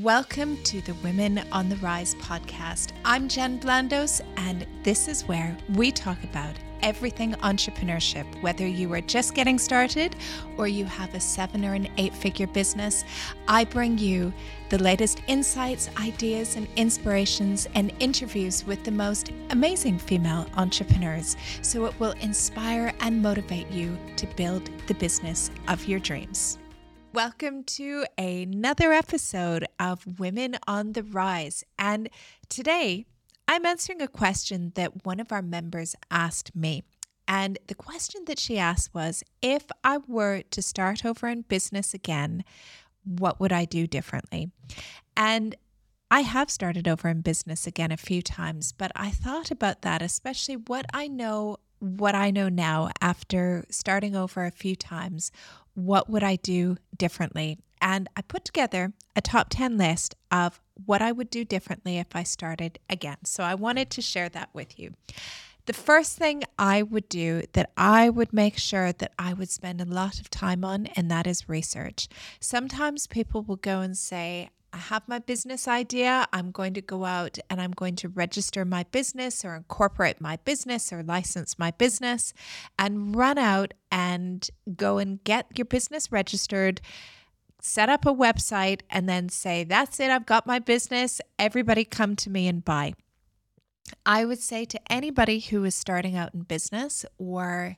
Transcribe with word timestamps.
Welcome 0.00 0.56
to 0.62 0.80
the 0.80 0.94
Women 1.04 1.42
on 1.52 1.68
the 1.68 1.76
Rise 1.76 2.14
podcast. 2.14 2.92
I'm 3.04 3.28
Jen 3.28 3.60
Blandos, 3.60 4.22
and 4.38 4.66
this 4.84 5.06
is 5.06 5.28
where 5.28 5.54
we 5.74 5.92
talk 5.92 6.24
about 6.24 6.54
everything 6.80 7.34
entrepreneurship. 7.34 8.24
Whether 8.40 8.66
you 8.66 8.90
are 8.94 9.02
just 9.02 9.34
getting 9.34 9.58
started 9.58 10.16
or 10.56 10.66
you 10.66 10.86
have 10.86 11.12
a 11.12 11.20
seven 11.20 11.62
or 11.66 11.74
an 11.74 11.88
eight 11.98 12.14
figure 12.14 12.46
business, 12.46 13.04
I 13.48 13.66
bring 13.66 13.98
you 13.98 14.32
the 14.70 14.82
latest 14.82 15.20
insights, 15.26 15.90
ideas, 16.00 16.56
and 16.56 16.66
inspirations, 16.76 17.68
and 17.74 17.92
interviews 18.00 18.64
with 18.64 18.84
the 18.84 18.90
most 18.90 19.30
amazing 19.50 19.98
female 19.98 20.46
entrepreneurs 20.56 21.36
so 21.60 21.84
it 21.84 22.00
will 22.00 22.14
inspire 22.22 22.94
and 23.00 23.20
motivate 23.20 23.70
you 23.70 23.98
to 24.16 24.26
build 24.36 24.70
the 24.86 24.94
business 24.94 25.50
of 25.68 25.84
your 25.84 25.98
dreams. 25.98 26.56
Welcome 27.14 27.64
to 27.64 28.06
another 28.16 28.90
episode 28.90 29.66
of 29.78 30.18
Women 30.18 30.56
on 30.66 30.94
the 30.94 31.02
Rise. 31.02 31.62
And 31.78 32.08
today 32.48 33.04
I'm 33.46 33.66
answering 33.66 34.00
a 34.00 34.08
question 34.08 34.72
that 34.76 35.04
one 35.04 35.20
of 35.20 35.30
our 35.30 35.42
members 35.42 35.94
asked 36.10 36.56
me. 36.56 36.84
And 37.28 37.58
the 37.66 37.74
question 37.74 38.24
that 38.28 38.38
she 38.38 38.58
asked 38.58 38.94
was 38.94 39.22
if 39.42 39.66
I 39.84 39.98
were 40.08 40.40
to 40.52 40.62
start 40.62 41.04
over 41.04 41.28
in 41.28 41.42
business 41.42 41.92
again, 41.92 42.44
what 43.04 43.38
would 43.38 43.52
I 43.52 43.66
do 43.66 43.86
differently? 43.86 44.50
And 45.14 45.54
I 46.10 46.22
have 46.22 46.50
started 46.50 46.88
over 46.88 47.10
in 47.10 47.20
business 47.20 47.66
again 47.66 47.92
a 47.92 47.98
few 47.98 48.22
times, 48.22 48.72
but 48.72 48.90
I 48.96 49.10
thought 49.10 49.50
about 49.50 49.82
that, 49.82 50.00
especially 50.00 50.56
what 50.56 50.86
I 50.94 51.08
know 51.08 51.58
what 51.82 52.14
I 52.14 52.30
know 52.30 52.48
now 52.48 52.90
after 53.00 53.64
starting 53.68 54.14
over 54.14 54.44
a 54.44 54.52
few 54.52 54.76
times, 54.76 55.32
what 55.74 56.08
would 56.08 56.22
I 56.22 56.36
do 56.36 56.76
differently? 56.96 57.58
And 57.80 58.08
I 58.16 58.22
put 58.22 58.44
together 58.44 58.92
a 59.16 59.20
top 59.20 59.48
10 59.50 59.76
list 59.76 60.14
of 60.30 60.60
what 60.84 61.02
I 61.02 61.12
would 61.12 61.30
do 61.30 61.44
differently 61.44 61.98
if 61.98 62.14
I 62.14 62.22
started 62.22 62.78
again. 62.88 63.24
So 63.24 63.42
I 63.42 63.54
wanted 63.54 63.90
to 63.90 64.02
share 64.02 64.28
that 64.30 64.50
with 64.52 64.78
you. 64.78 64.94
The 65.66 65.72
first 65.72 66.16
thing 66.18 66.42
I 66.58 66.82
would 66.82 67.08
do 67.08 67.42
that 67.52 67.70
I 67.76 68.08
would 68.08 68.32
make 68.32 68.58
sure 68.58 68.92
that 68.92 69.12
I 69.18 69.32
would 69.32 69.50
spend 69.50 69.80
a 69.80 69.84
lot 69.84 70.18
of 70.18 70.28
time 70.28 70.64
on, 70.64 70.86
and 70.96 71.08
that 71.10 71.26
is 71.26 71.48
research. 71.48 72.08
Sometimes 72.40 73.06
people 73.06 73.42
will 73.42 73.56
go 73.56 73.80
and 73.80 73.96
say, 73.96 74.50
I 74.72 74.78
have 74.78 75.06
my 75.06 75.18
business 75.18 75.68
idea. 75.68 76.26
I'm 76.32 76.50
going 76.50 76.72
to 76.74 76.80
go 76.80 77.04
out 77.04 77.38
and 77.50 77.60
I'm 77.60 77.72
going 77.72 77.94
to 77.96 78.08
register 78.08 78.64
my 78.64 78.84
business 78.84 79.44
or 79.44 79.54
incorporate 79.54 80.20
my 80.20 80.36
business 80.36 80.92
or 80.92 81.02
license 81.02 81.58
my 81.58 81.72
business 81.72 82.32
and 82.78 83.14
run 83.14 83.36
out 83.36 83.74
and 83.90 84.48
go 84.74 84.96
and 84.96 85.22
get 85.24 85.58
your 85.58 85.66
business 85.66 86.10
registered, 86.10 86.80
set 87.60 87.90
up 87.90 88.06
a 88.06 88.14
website, 88.14 88.80
and 88.88 89.08
then 89.08 89.28
say, 89.28 89.62
That's 89.62 90.00
it, 90.00 90.10
I've 90.10 90.26
got 90.26 90.46
my 90.46 90.58
business. 90.58 91.20
Everybody 91.38 91.84
come 91.84 92.16
to 92.16 92.30
me 92.30 92.48
and 92.48 92.64
buy. 92.64 92.94
I 94.06 94.24
would 94.24 94.40
say 94.40 94.64
to 94.64 94.92
anybody 94.92 95.40
who 95.40 95.64
is 95.64 95.74
starting 95.74 96.16
out 96.16 96.32
in 96.32 96.42
business 96.42 97.04
or 97.18 97.76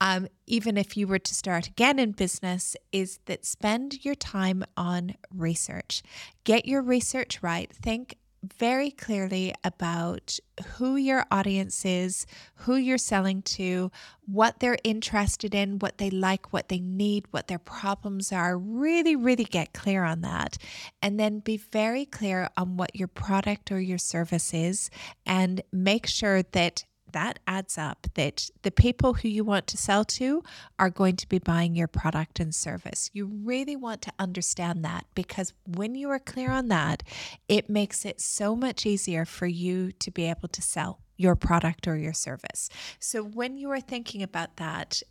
um, 0.00 0.28
even 0.46 0.76
if 0.76 0.96
you 0.96 1.06
were 1.06 1.18
to 1.18 1.34
start 1.34 1.68
again 1.68 1.98
in 1.98 2.12
business, 2.12 2.76
is 2.92 3.18
that 3.26 3.46
spend 3.46 4.04
your 4.04 4.14
time 4.14 4.64
on 4.76 5.14
research. 5.34 6.02
Get 6.44 6.66
your 6.66 6.82
research 6.82 7.42
right. 7.42 7.72
Think 7.72 8.16
very 8.58 8.90
clearly 8.90 9.54
about 9.64 10.38
who 10.76 10.96
your 10.96 11.24
audience 11.30 11.84
is, 11.84 12.26
who 12.54 12.76
you're 12.76 12.98
selling 12.98 13.42
to, 13.42 13.90
what 14.26 14.60
they're 14.60 14.78
interested 14.84 15.54
in, 15.54 15.78
what 15.78 15.98
they 15.98 16.10
like, 16.10 16.52
what 16.52 16.68
they 16.68 16.78
need, 16.78 17.26
what 17.30 17.48
their 17.48 17.58
problems 17.58 18.32
are. 18.32 18.56
Really, 18.56 19.16
really 19.16 19.44
get 19.44 19.72
clear 19.72 20.04
on 20.04 20.20
that. 20.20 20.58
And 21.02 21.18
then 21.18 21.40
be 21.40 21.56
very 21.56 22.04
clear 22.04 22.48
on 22.56 22.76
what 22.76 22.94
your 22.94 23.08
product 23.08 23.72
or 23.72 23.80
your 23.80 23.98
service 23.98 24.54
is 24.54 24.90
and 25.24 25.62
make 25.72 26.06
sure 26.06 26.42
that 26.42 26.84
that 27.16 27.38
adds 27.46 27.78
up 27.78 28.06
that 28.12 28.50
the 28.60 28.70
people 28.70 29.14
who 29.14 29.28
you 29.28 29.42
want 29.42 29.66
to 29.68 29.78
sell 29.78 30.04
to 30.04 30.42
are 30.78 30.90
going 30.90 31.16
to 31.16 31.26
be 31.26 31.38
buying 31.38 31.74
your 31.74 31.88
product 31.88 32.38
and 32.40 32.54
service. 32.54 33.08
You 33.14 33.24
really 33.24 33.74
want 33.74 34.02
to 34.02 34.12
understand 34.18 34.84
that 34.84 35.06
because 35.14 35.54
when 35.66 35.94
you 35.94 36.10
are 36.10 36.18
clear 36.18 36.50
on 36.50 36.68
that, 36.68 37.02
it 37.48 37.70
makes 37.70 38.04
it 38.04 38.20
so 38.20 38.54
much 38.54 38.84
easier 38.84 39.24
for 39.24 39.46
you 39.46 39.92
to 39.92 40.10
be 40.10 40.26
able 40.28 40.48
to 40.48 40.60
sell 40.60 41.00
your 41.16 41.34
product 41.36 41.88
or 41.88 41.96
your 41.96 42.12
service. 42.12 42.68
So 42.98 43.22
when 43.22 43.56
you 43.56 43.70
are 43.70 43.80
thinking 43.80 44.22
about 44.22 44.58
that, 44.58 45.02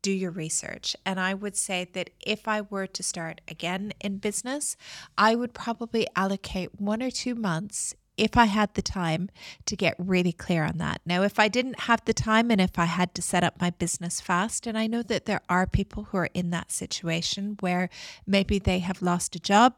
do 0.00 0.12
your 0.12 0.30
research. 0.30 0.94
And 1.04 1.18
I 1.18 1.34
would 1.34 1.56
say 1.56 1.88
that 1.92 2.10
if 2.24 2.46
I 2.46 2.60
were 2.60 2.86
to 2.86 3.02
start 3.02 3.40
again 3.48 3.92
in 4.00 4.18
business, 4.18 4.76
I 5.18 5.34
would 5.34 5.54
probably 5.54 6.06
allocate 6.14 6.80
one 6.80 7.02
or 7.02 7.10
two 7.10 7.34
months 7.34 7.96
if 8.16 8.36
I 8.36 8.44
had 8.44 8.74
the 8.74 8.82
time 8.82 9.30
to 9.66 9.76
get 9.76 9.94
really 9.98 10.32
clear 10.32 10.64
on 10.64 10.78
that. 10.78 11.00
Now, 11.06 11.22
if 11.22 11.38
I 11.38 11.48
didn't 11.48 11.80
have 11.80 12.04
the 12.04 12.14
time 12.14 12.50
and 12.50 12.60
if 12.60 12.78
I 12.78 12.84
had 12.84 13.14
to 13.14 13.22
set 13.22 13.44
up 13.44 13.60
my 13.60 13.70
business 13.70 14.20
fast, 14.20 14.66
and 14.66 14.76
I 14.76 14.86
know 14.86 15.02
that 15.02 15.26
there 15.26 15.40
are 15.48 15.66
people 15.66 16.04
who 16.04 16.18
are 16.18 16.30
in 16.34 16.50
that 16.50 16.70
situation 16.70 17.56
where 17.60 17.88
maybe 18.26 18.58
they 18.58 18.80
have 18.80 19.02
lost 19.02 19.34
a 19.36 19.40
job 19.40 19.74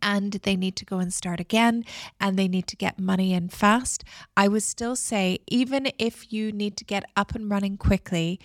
and 0.00 0.32
they 0.32 0.56
need 0.56 0.76
to 0.76 0.84
go 0.84 0.98
and 0.98 1.12
start 1.12 1.40
again 1.40 1.84
and 2.20 2.38
they 2.38 2.48
need 2.48 2.66
to 2.68 2.76
get 2.76 2.98
money 2.98 3.32
in 3.32 3.48
fast, 3.48 4.04
I 4.36 4.48
would 4.48 4.62
still 4.62 4.96
say, 4.96 5.40
even 5.48 5.90
if 5.98 6.32
you 6.32 6.52
need 6.52 6.76
to 6.78 6.84
get 6.84 7.04
up 7.16 7.34
and 7.34 7.50
running 7.50 7.76
quickly, 7.76 8.40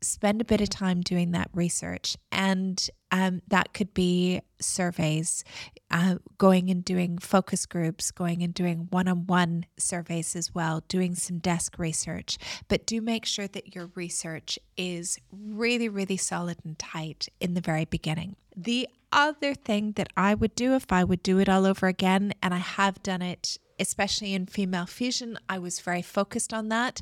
spend 0.00 0.40
a 0.40 0.44
bit 0.44 0.60
of 0.60 0.68
time 0.68 1.00
doing 1.00 1.32
that 1.32 1.50
research. 1.52 2.16
And 2.30 2.88
um, 3.10 3.42
that 3.48 3.72
could 3.72 3.94
be 3.94 4.40
surveys, 4.60 5.44
uh, 5.90 6.16
going 6.36 6.70
and 6.70 6.84
doing 6.84 7.18
focus 7.18 7.66
groups, 7.66 8.10
going 8.10 8.42
and 8.42 8.52
doing 8.52 8.88
one 8.90 9.08
on 9.08 9.26
one 9.26 9.66
surveys 9.76 10.36
as 10.36 10.54
well, 10.54 10.82
doing 10.88 11.14
some 11.14 11.38
desk 11.38 11.78
research. 11.78 12.38
But 12.68 12.86
do 12.86 13.00
make 13.00 13.24
sure 13.24 13.48
that 13.48 13.74
your 13.74 13.90
research 13.94 14.58
is 14.76 15.18
really, 15.32 15.88
really 15.88 16.16
solid 16.16 16.58
and 16.64 16.78
tight 16.78 17.28
in 17.40 17.54
the 17.54 17.60
very 17.60 17.84
beginning. 17.84 18.36
The 18.56 18.88
other 19.12 19.54
thing 19.54 19.92
that 19.92 20.08
I 20.16 20.34
would 20.34 20.54
do 20.54 20.74
if 20.74 20.92
I 20.92 21.04
would 21.04 21.22
do 21.22 21.38
it 21.38 21.48
all 21.48 21.66
over 21.66 21.86
again, 21.86 22.32
and 22.42 22.52
I 22.52 22.58
have 22.58 23.02
done 23.02 23.22
it 23.22 23.58
especially 23.78 24.34
in 24.34 24.46
female 24.46 24.86
fusion, 24.86 25.38
I 25.48 25.58
was 25.58 25.80
very 25.80 26.02
focused 26.02 26.52
on 26.52 26.68
that. 26.68 27.00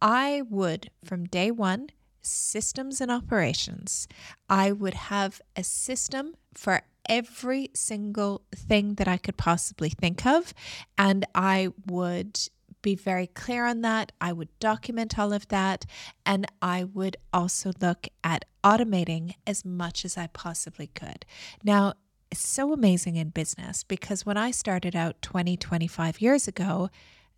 I 0.00 0.42
would, 0.48 0.90
from 1.04 1.24
day 1.24 1.50
one, 1.50 1.88
systems 2.22 3.00
and 3.00 3.10
operations, 3.10 4.06
I 4.48 4.72
would 4.72 4.94
have 4.94 5.40
a 5.56 5.64
system 5.64 6.34
for 6.54 6.82
every 7.08 7.70
single 7.74 8.42
thing 8.54 8.94
that 8.94 9.08
I 9.08 9.16
could 9.16 9.36
possibly 9.36 9.88
think 9.88 10.26
of. 10.26 10.52
And 10.96 11.26
I 11.34 11.68
would 11.86 12.38
be 12.82 12.94
very 12.94 13.26
clear 13.26 13.66
on 13.66 13.80
that. 13.82 14.12
I 14.20 14.32
would 14.32 14.56
document 14.60 15.18
all 15.18 15.32
of 15.32 15.48
that. 15.48 15.84
And 16.24 16.46
I 16.62 16.84
would 16.84 17.16
also 17.32 17.72
look 17.80 18.08
at 18.22 18.44
automating 18.62 19.34
as 19.46 19.64
much 19.64 20.04
as 20.04 20.16
I 20.16 20.28
possibly 20.28 20.88
could. 20.88 21.24
Now, 21.64 21.94
it's 22.30 22.46
so 22.46 22.72
amazing 22.72 23.16
in 23.16 23.30
business 23.30 23.84
because 23.84 24.26
when 24.26 24.36
I 24.36 24.50
started 24.50 24.94
out 24.94 25.22
20, 25.22 25.56
25 25.56 26.20
years 26.20 26.46
ago, 26.46 26.90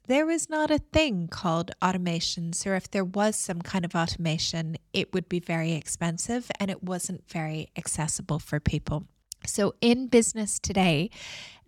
there 0.06 0.26
was 0.26 0.50
not 0.50 0.72
a 0.72 0.78
thing 0.78 1.28
called 1.28 1.70
automations, 1.80 2.66
or 2.66 2.75
if 2.75 2.91
there 2.91 3.04
was 3.04 3.36
some 3.36 3.62
kind 3.62 3.84
of 3.84 3.94
automation, 3.94 4.76
it 4.92 5.12
would 5.12 5.28
be 5.28 5.38
very 5.38 5.72
expensive 5.72 6.50
and 6.59 6.70
it 6.70 6.82
wasn't 6.82 7.28
very 7.28 7.69
accessible 7.76 8.41
for 8.41 8.59
people. 8.59 9.06
So, 9.46 9.74
in 9.80 10.06
business 10.06 10.58
today, 10.58 11.10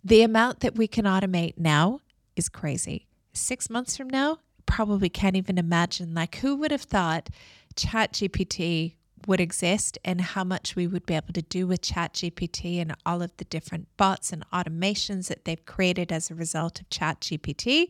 the 0.03 0.21
amount 0.21 0.59
that 0.61 0.75
we 0.75 0.87
can 0.87 1.05
automate 1.05 1.57
now 1.57 1.99
is 2.35 2.49
crazy. 2.49 3.07
Six 3.33 3.69
months 3.69 3.97
from 3.97 4.09
now, 4.09 4.39
probably 4.65 5.09
can't 5.09 5.35
even 5.35 5.57
imagine. 5.57 6.13
Like, 6.13 6.35
who 6.37 6.55
would 6.57 6.71
have 6.71 6.83
thought 6.83 7.29
ChatGPT 7.75 8.95
would 9.25 9.39
exist 9.39 9.97
and 10.03 10.19
how 10.19 10.43
much 10.43 10.75
we 10.75 10.85
would 10.85 11.05
be 11.05 11.13
able 11.13 11.33
to 11.33 11.41
do 11.41 11.65
with 11.65 11.81
ChatGPT 11.81 12.81
and 12.81 12.93
all 13.05 13.21
of 13.21 13.35
the 13.37 13.45
different 13.45 13.87
bots 13.97 14.33
and 14.33 14.43
automations 14.51 15.27
that 15.27 15.45
they've 15.45 15.65
created 15.65 16.11
as 16.11 16.29
a 16.29 16.35
result 16.35 16.81
of 16.81 16.89
ChatGPT? 16.89 17.89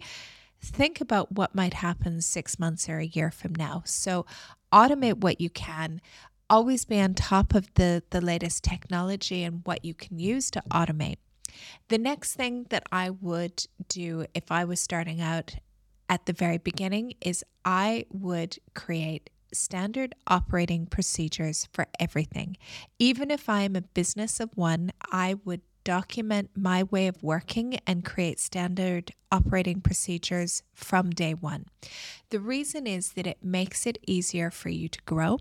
think 0.63 1.01
about 1.01 1.33
what 1.33 1.53
might 1.53 1.73
happen 1.75 2.21
six 2.21 2.57
months 2.57 2.87
or 2.87 2.99
a 2.99 3.05
year 3.05 3.29
from 3.29 3.53
now. 3.53 3.83
So, 3.85 4.25
automate 4.71 5.17
what 5.17 5.39
you 5.39 5.49
can. 5.49 6.01
Always 6.49 6.85
be 6.85 6.99
on 6.99 7.13
top 7.13 7.55
of 7.55 7.73
the, 7.75 8.03
the 8.09 8.21
latest 8.21 8.63
technology 8.63 9.43
and 9.43 9.61
what 9.65 9.83
you 9.83 9.93
can 9.93 10.19
use 10.19 10.51
to 10.51 10.63
automate. 10.69 11.17
The 11.89 11.97
next 11.97 12.33
thing 12.33 12.65
that 12.69 12.83
I 12.91 13.09
would 13.09 13.65
do 13.87 14.25
if 14.33 14.51
I 14.51 14.65
was 14.65 14.79
starting 14.79 15.21
out 15.21 15.55
at 16.09 16.25
the 16.25 16.33
very 16.33 16.57
beginning 16.57 17.13
is 17.21 17.43
I 17.63 18.05
would 18.11 18.57
create 18.73 19.29
standard 19.53 20.15
operating 20.27 20.85
procedures 20.85 21.67
for 21.71 21.87
everything. 21.99 22.57
Even 22.99 23.31
if 23.31 23.49
I 23.49 23.61
am 23.61 23.75
a 23.75 23.81
business 23.81 24.39
of 24.39 24.49
one, 24.55 24.91
I 25.11 25.35
would 25.45 25.61
document 25.83 26.49
my 26.55 26.83
way 26.83 27.07
of 27.07 27.21
working 27.21 27.79
and 27.85 28.05
create 28.05 28.39
standard 28.39 29.11
operating 29.31 29.81
procedures 29.81 30.63
from 30.73 31.09
day 31.09 31.33
one. 31.33 31.65
The 32.29 32.39
reason 32.39 32.87
is 32.87 33.13
that 33.13 33.27
it 33.27 33.43
makes 33.43 33.85
it 33.85 33.97
easier 34.07 34.49
for 34.49 34.69
you 34.69 34.87
to 34.87 34.99
grow 35.05 35.39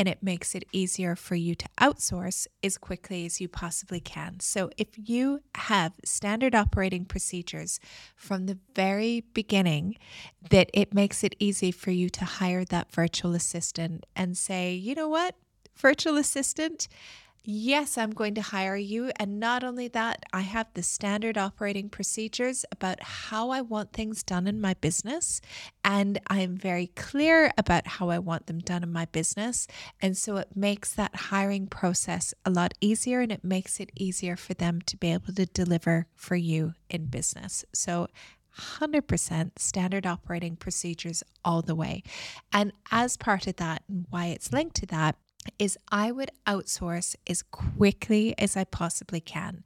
and 0.00 0.08
it 0.08 0.22
makes 0.22 0.54
it 0.54 0.64
easier 0.72 1.14
for 1.14 1.34
you 1.34 1.54
to 1.54 1.68
outsource 1.78 2.46
as 2.64 2.78
quickly 2.78 3.26
as 3.26 3.38
you 3.38 3.48
possibly 3.48 4.00
can. 4.00 4.40
So, 4.40 4.70
if 4.78 4.88
you 4.96 5.42
have 5.54 5.92
standard 6.06 6.54
operating 6.54 7.04
procedures 7.04 7.78
from 8.16 8.46
the 8.46 8.56
very 8.74 9.24
beginning, 9.34 9.96
that 10.48 10.70
it 10.72 10.94
makes 10.94 11.22
it 11.22 11.36
easy 11.38 11.70
for 11.70 11.90
you 11.90 12.08
to 12.08 12.24
hire 12.24 12.64
that 12.64 12.90
virtual 12.90 13.34
assistant 13.34 14.06
and 14.16 14.38
say, 14.38 14.72
you 14.72 14.94
know 14.94 15.10
what, 15.10 15.34
virtual 15.76 16.16
assistant, 16.16 16.88
Yes, 17.42 17.96
I'm 17.96 18.10
going 18.10 18.34
to 18.34 18.42
hire 18.42 18.76
you. 18.76 19.12
And 19.16 19.40
not 19.40 19.64
only 19.64 19.88
that, 19.88 20.24
I 20.30 20.42
have 20.42 20.66
the 20.74 20.82
standard 20.82 21.38
operating 21.38 21.88
procedures 21.88 22.66
about 22.70 23.02
how 23.02 23.48
I 23.48 23.62
want 23.62 23.92
things 23.92 24.22
done 24.22 24.46
in 24.46 24.60
my 24.60 24.74
business. 24.74 25.40
And 25.82 26.20
I 26.26 26.40
am 26.40 26.56
very 26.56 26.88
clear 26.88 27.50
about 27.56 27.86
how 27.86 28.10
I 28.10 28.18
want 28.18 28.46
them 28.46 28.58
done 28.58 28.82
in 28.82 28.92
my 28.92 29.06
business. 29.06 29.66
And 30.02 30.18
so 30.18 30.36
it 30.36 30.54
makes 30.54 30.92
that 30.94 31.16
hiring 31.16 31.66
process 31.66 32.34
a 32.44 32.50
lot 32.50 32.74
easier 32.80 33.20
and 33.20 33.32
it 33.32 33.42
makes 33.42 33.80
it 33.80 33.90
easier 33.96 34.36
for 34.36 34.52
them 34.52 34.82
to 34.82 34.98
be 34.98 35.10
able 35.10 35.32
to 35.32 35.46
deliver 35.46 36.06
for 36.14 36.36
you 36.36 36.74
in 36.90 37.06
business. 37.06 37.64
So 37.72 38.08
100% 38.58 39.52
standard 39.58 40.06
operating 40.06 40.56
procedures 40.56 41.22
all 41.42 41.62
the 41.62 41.74
way. 41.74 42.02
And 42.52 42.72
as 42.90 43.16
part 43.16 43.46
of 43.46 43.56
that, 43.56 43.82
and 43.88 44.06
why 44.10 44.26
it's 44.26 44.52
linked 44.52 44.76
to 44.76 44.86
that, 44.86 45.16
is 45.58 45.78
I 45.90 46.12
would 46.12 46.30
outsource 46.46 47.16
as 47.26 47.42
quickly 47.42 48.34
as 48.38 48.56
I 48.56 48.64
possibly 48.64 49.20
can. 49.20 49.64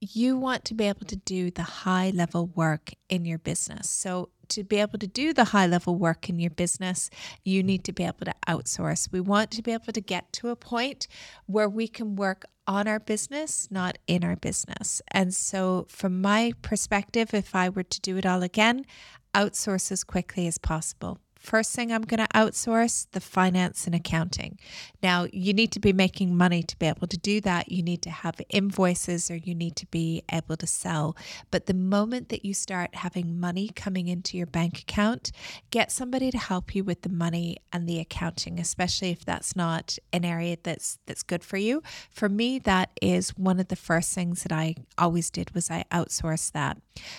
You 0.00 0.38
want 0.38 0.64
to 0.66 0.74
be 0.74 0.84
able 0.84 1.04
to 1.06 1.16
do 1.16 1.50
the 1.50 1.62
high 1.62 2.10
level 2.10 2.46
work 2.46 2.92
in 3.10 3.26
your 3.26 3.38
business. 3.38 3.88
So, 3.90 4.30
to 4.48 4.64
be 4.64 4.78
able 4.78 4.98
to 4.98 5.06
do 5.06 5.32
the 5.32 5.44
high 5.44 5.66
level 5.66 5.94
work 5.94 6.28
in 6.28 6.40
your 6.40 6.50
business, 6.50 7.08
you 7.44 7.62
need 7.62 7.84
to 7.84 7.92
be 7.92 8.02
able 8.02 8.24
to 8.24 8.34
outsource. 8.48 9.12
We 9.12 9.20
want 9.20 9.52
to 9.52 9.62
be 9.62 9.72
able 9.72 9.92
to 9.92 10.00
get 10.00 10.32
to 10.34 10.48
a 10.48 10.56
point 10.56 11.06
where 11.46 11.68
we 11.68 11.86
can 11.86 12.16
work 12.16 12.44
on 12.66 12.88
our 12.88 12.98
business, 12.98 13.68
not 13.70 13.98
in 14.06 14.24
our 14.24 14.36
business. 14.36 15.02
And 15.08 15.34
so, 15.34 15.86
from 15.88 16.20
my 16.20 16.52
perspective, 16.62 17.34
if 17.34 17.54
I 17.54 17.68
were 17.68 17.82
to 17.82 18.00
do 18.00 18.16
it 18.16 18.26
all 18.26 18.42
again, 18.42 18.86
outsource 19.34 19.92
as 19.92 20.02
quickly 20.02 20.46
as 20.46 20.58
possible. 20.58 21.18
First 21.40 21.74
thing 21.74 21.90
I'm 21.90 22.02
going 22.02 22.20
to 22.20 22.28
outsource 22.34 23.06
the 23.12 23.20
finance 23.20 23.86
and 23.86 23.94
accounting. 23.94 24.58
Now, 25.02 25.26
you 25.32 25.54
need 25.54 25.72
to 25.72 25.80
be 25.80 25.92
making 25.92 26.36
money 26.36 26.62
to 26.62 26.78
be 26.78 26.84
able 26.84 27.06
to 27.06 27.16
do 27.16 27.40
that. 27.40 27.72
You 27.72 27.82
need 27.82 28.02
to 28.02 28.10
have 28.10 28.42
invoices 28.50 29.30
or 29.30 29.36
you 29.36 29.54
need 29.54 29.74
to 29.76 29.86
be 29.86 30.22
able 30.30 30.58
to 30.58 30.66
sell. 30.66 31.16
But 31.50 31.64
the 31.64 31.74
moment 31.74 32.28
that 32.28 32.44
you 32.44 32.52
start 32.52 32.94
having 32.96 33.40
money 33.40 33.70
coming 33.74 34.06
into 34.06 34.36
your 34.36 34.46
bank 34.46 34.80
account, 34.80 35.32
get 35.70 35.90
somebody 35.90 36.30
to 36.30 36.38
help 36.38 36.74
you 36.74 36.84
with 36.84 37.00
the 37.02 37.08
money 37.08 37.56
and 37.72 37.88
the 37.88 38.00
accounting, 38.00 38.60
especially 38.60 39.10
if 39.10 39.24
that's 39.24 39.56
not 39.56 39.98
an 40.12 40.26
area 40.26 40.58
that's 40.62 40.98
that's 41.06 41.22
good 41.22 41.42
for 41.42 41.56
you. 41.56 41.82
For 42.10 42.28
me, 42.28 42.58
that 42.60 42.90
is 43.00 43.30
one 43.30 43.58
of 43.58 43.68
the 43.68 43.76
first 43.76 44.14
things 44.14 44.42
that 44.42 44.52
I 44.52 44.74
always 44.98 45.30
did 45.30 45.54
was 45.54 45.70
I 45.70 45.84
outsourced 45.90 46.52
that. 46.52 46.76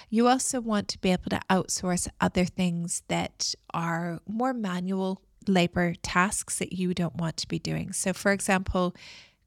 You 0.09 0.27
also 0.27 0.61
want 0.61 0.87
to 0.89 0.99
be 0.99 1.11
able 1.11 1.29
to 1.29 1.41
outsource 1.49 2.07
other 2.19 2.45
things 2.45 3.03
that 3.07 3.53
are 3.73 4.19
more 4.27 4.53
manual 4.53 5.21
labor 5.47 5.95
tasks 6.01 6.59
that 6.59 6.73
you 6.73 6.93
don't 6.93 7.15
want 7.15 7.37
to 7.37 7.47
be 7.47 7.59
doing. 7.59 7.93
So, 7.93 8.13
for 8.13 8.31
example, 8.31 8.95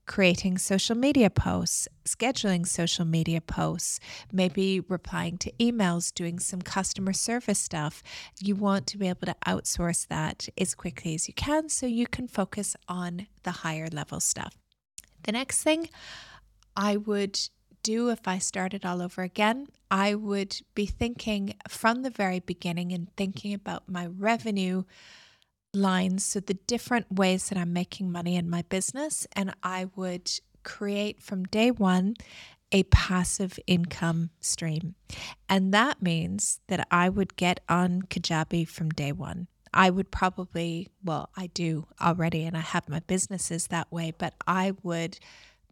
creating 0.06 0.58
social 0.58 0.96
media 0.96 1.30
posts, 1.30 1.88
scheduling 2.04 2.66
social 2.66 3.04
media 3.04 3.40
posts, 3.40 4.00
maybe 4.32 4.80
replying 4.80 5.38
to 5.38 5.52
emails, 5.52 6.12
doing 6.12 6.38
some 6.38 6.60
customer 6.60 7.12
service 7.12 7.58
stuff. 7.58 8.02
You 8.40 8.54
want 8.54 8.86
to 8.88 8.98
be 8.98 9.08
able 9.08 9.26
to 9.26 9.36
outsource 9.46 10.06
that 10.08 10.48
as 10.58 10.74
quickly 10.74 11.14
as 11.14 11.28
you 11.28 11.34
can 11.34 11.68
so 11.68 11.86
you 11.86 12.06
can 12.06 12.28
focus 12.28 12.76
on 12.88 13.26
the 13.44 13.50
higher 13.50 13.88
level 13.90 14.20
stuff. 14.20 14.56
The 15.22 15.32
next 15.32 15.62
thing 15.62 15.88
I 16.76 16.96
would 16.96 17.40
do 17.84 18.08
if 18.08 18.26
I 18.26 18.38
started 18.38 18.84
all 18.84 19.00
over 19.00 19.22
again, 19.22 19.68
I 19.90 20.16
would 20.16 20.60
be 20.74 20.86
thinking 20.86 21.54
from 21.68 22.02
the 22.02 22.10
very 22.10 22.40
beginning 22.40 22.92
and 22.92 23.14
thinking 23.16 23.54
about 23.54 23.88
my 23.88 24.06
revenue 24.06 24.82
lines. 25.72 26.24
So, 26.24 26.40
the 26.40 26.54
different 26.54 27.12
ways 27.12 27.48
that 27.48 27.58
I'm 27.58 27.72
making 27.72 28.10
money 28.10 28.34
in 28.34 28.50
my 28.50 28.62
business. 28.62 29.28
And 29.34 29.54
I 29.62 29.86
would 29.94 30.32
create 30.64 31.22
from 31.22 31.44
day 31.44 31.70
one 31.70 32.16
a 32.72 32.82
passive 32.84 33.60
income 33.66 34.30
stream. 34.40 34.96
And 35.48 35.72
that 35.72 36.02
means 36.02 36.60
that 36.66 36.88
I 36.90 37.08
would 37.08 37.36
get 37.36 37.60
on 37.68 38.02
Kajabi 38.02 38.66
from 38.66 38.88
day 38.88 39.12
one. 39.12 39.46
I 39.72 39.90
would 39.90 40.10
probably, 40.10 40.88
well, 41.04 41.30
I 41.36 41.48
do 41.48 41.86
already, 42.00 42.44
and 42.44 42.56
I 42.56 42.60
have 42.60 42.88
my 42.88 43.00
businesses 43.00 43.66
that 43.68 43.92
way, 43.92 44.12
but 44.16 44.34
I 44.46 44.72
would 44.82 45.18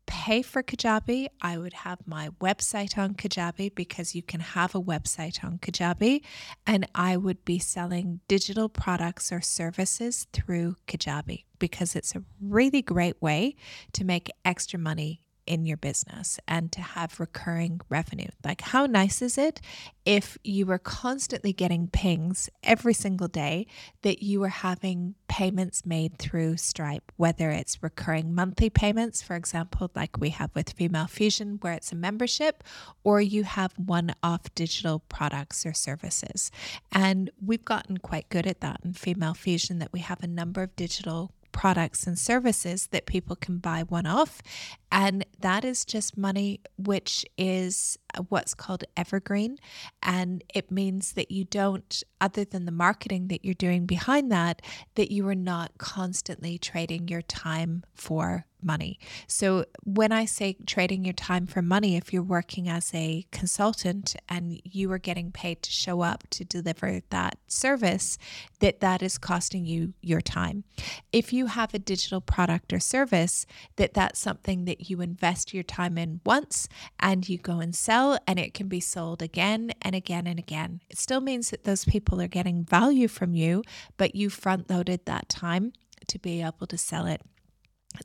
pay 0.06 0.42
for 0.42 0.62
Kajabi, 0.62 1.28
I 1.40 1.58
would 1.58 1.72
have 1.72 2.06
my 2.06 2.30
website 2.40 2.98
on 2.98 3.14
Kajabi 3.14 3.74
because 3.74 4.14
you 4.14 4.22
can 4.22 4.40
have 4.40 4.74
a 4.74 4.80
website 4.80 5.42
on 5.44 5.58
Kajabi, 5.58 6.22
and 6.66 6.86
I 6.94 7.16
would 7.16 7.44
be 7.44 7.58
selling 7.58 8.20
digital 8.28 8.68
products 8.68 9.32
or 9.32 9.40
services 9.40 10.26
through 10.32 10.76
Kajabi 10.86 11.44
because 11.58 11.94
it's 11.96 12.14
a 12.14 12.24
really 12.40 12.82
great 12.82 13.20
way 13.22 13.56
to 13.92 14.04
make 14.04 14.30
extra 14.44 14.78
money 14.78 15.21
in 15.46 15.66
your 15.66 15.76
business 15.76 16.38
and 16.46 16.70
to 16.72 16.80
have 16.80 17.20
recurring 17.20 17.80
revenue. 17.88 18.28
Like, 18.44 18.60
how 18.60 18.86
nice 18.86 19.22
is 19.22 19.38
it 19.38 19.60
if 20.04 20.38
you 20.42 20.66
were 20.66 20.78
constantly 20.78 21.52
getting 21.52 21.88
pings 21.88 22.50
every 22.62 22.94
single 22.94 23.28
day 23.28 23.66
that 24.02 24.22
you 24.22 24.40
were 24.40 24.48
having 24.48 25.14
payments 25.28 25.86
made 25.86 26.18
through 26.18 26.56
Stripe, 26.56 27.12
whether 27.16 27.50
it's 27.50 27.82
recurring 27.82 28.34
monthly 28.34 28.70
payments, 28.70 29.22
for 29.22 29.36
example, 29.36 29.90
like 29.94 30.18
we 30.18 30.30
have 30.30 30.50
with 30.54 30.72
Female 30.72 31.06
Fusion, 31.06 31.58
where 31.60 31.72
it's 31.72 31.92
a 31.92 31.96
membership, 31.96 32.64
or 33.04 33.20
you 33.20 33.44
have 33.44 33.72
one 33.78 34.14
off 34.22 34.54
digital 34.54 35.00
products 35.08 35.64
or 35.64 35.72
services. 35.72 36.50
And 36.90 37.30
we've 37.44 37.64
gotten 37.64 37.98
quite 37.98 38.28
good 38.28 38.46
at 38.46 38.60
that 38.60 38.80
in 38.84 38.92
Female 38.92 39.34
Fusion, 39.34 39.78
that 39.78 39.92
we 39.92 40.00
have 40.00 40.22
a 40.22 40.26
number 40.26 40.62
of 40.62 40.76
digital 40.76 41.32
products 41.52 42.06
and 42.06 42.18
services 42.18 42.88
that 42.88 43.06
people 43.06 43.36
can 43.36 43.58
buy 43.58 43.82
one 43.82 44.06
off. 44.06 44.42
And 44.90 45.24
that 45.40 45.64
is 45.64 45.84
just 45.84 46.16
money 46.16 46.60
which 46.76 47.24
is 47.38 47.98
what's 48.28 48.54
called 48.54 48.84
evergreen. 48.96 49.58
And 50.02 50.42
it 50.54 50.70
means 50.70 51.12
that 51.12 51.30
you 51.30 51.44
don't, 51.44 52.02
other 52.20 52.44
than 52.44 52.64
the 52.64 52.72
marketing 52.72 53.28
that 53.28 53.44
you're 53.44 53.54
doing 53.54 53.86
behind 53.86 54.30
that, 54.32 54.62
that 54.96 55.12
you 55.12 55.26
are 55.28 55.34
not 55.34 55.78
constantly 55.78 56.58
trading 56.58 57.08
your 57.08 57.22
time 57.22 57.84
for 57.94 58.46
money. 58.64 58.98
So 59.26 59.64
when 59.84 60.12
I 60.12 60.24
say 60.24 60.56
trading 60.66 61.04
your 61.04 61.12
time 61.14 61.46
for 61.46 61.62
money, 61.62 61.96
if 61.96 62.12
you're 62.12 62.22
working 62.22 62.68
as 62.68 62.92
a 62.94 63.26
consultant 63.32 64.16
and 64.28 64.60
you 64.64 64.90
are 64.92 64.98
getting 64.98 65.30
paid 65.32 65.62
to 65.62 65.70
show 65.70 66.02
up 66.02 66.24
to 66.30 66.44
deliver 66.44 67.00
that 67.10 67.38
service, 67.46 68.18
that 68.60 68.80
that 68.80 69.02
is 69.02 69.18
costing 69.18 69.66
you 69.66 69.94
your 70.00 70.20
time. 70.20 70.64
If 71.12 71.32
you 71.32 71.46
have 71.46 71.74
a 71.74 71.78
digital 71.78 72.20
product 72.20 72.72
or 72.72 72.80
service, 72.80 73.46
that 73.76 73.94
that's 73.94 74.18
something 74.18 74.64
that 74.64 74.88
you 74.90 75.00
invest 75.00 75.52
your 75.52 75.62
time 75.62 75.98
in 75.98 76.20
once 76.24 76.68
and 77.00 77.28
you 77.28 77.38
go 77.38 77.60
and 77.60 77.74
sell 77.74 78.18
and 78.26 78.38
it 78.38 78.54
can 78.54 78.68
be 78.68 78.80
sold 78.80 79.22
again 79.22 79.72
and 79.82 79.94
again 79.94 80.26
and 80.26 80.38
again. 80.38 80.80
It 80.88 80.98
still 80.98 81.20
means 81.20 81.50
that 81.50 81.64
those 81.64 81.84
people 81.84 82.20
are 82.20 82.28
getting 82.28 82.64
value 82.64 83.08
from 83.08 83.34
you, 83.34 83.62
but 83.96 84.14
you 84.14 84.30
front 84.30 84.70
loaded 84.70 85.04
that 85.06 85.28
time 85.28 85.72
to 86.08 86.18
be 86.18 86.42
able 86.42 86.66
to 86.66 86.78
sell 86.78 87.06
it 87.06 87.22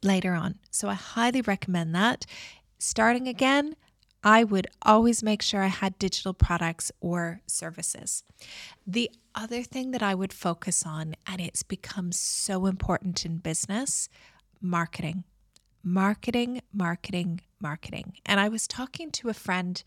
later 0.03 0.33
on. 0.33 0.59
So 0.71 0.89
I 0.89 0.93
highly 0.93 1.41
recommend 1.41 1.93
that. 1.95 2.25
Starting 2.79 3.27
again, 3.27 3.75
I 4.23 4.43
would 4.43 4.67
always 4.81 5.23
make 5.23 5.41
sure 5.41 5.61
I 5.61 5.67
had 5.67 5.97
digital 5.99 6.33
products 6.33 6.91
or 6.99 7.41
services. 7.47 8.23
The 8.85 9.09
other 9.35 9.63
thing 9.63 9.91
that 9.91 10.03
I 10.03 10.15
would 10.15 10.33
focus 10.33 10.85
on, 10.85 11.15
and 11.25 11.39
it's 11.39 11.63
become 11.63 12.11
so 12.11 12.65
important 12.65 13.25
in 13.25 13.37
business 13.37 14.09
marketing. 14.59 15.23
Marketing, 15.89 16.61
marketing, 16.73 17.39
marketing. 17.61 18.11
And 18.25 18.41
I 18.41 18.49
was 18.49 18.67
talking 18.67 19.09
to 19.11 19.29
a 19.29 19.33
friend 19.33 19.81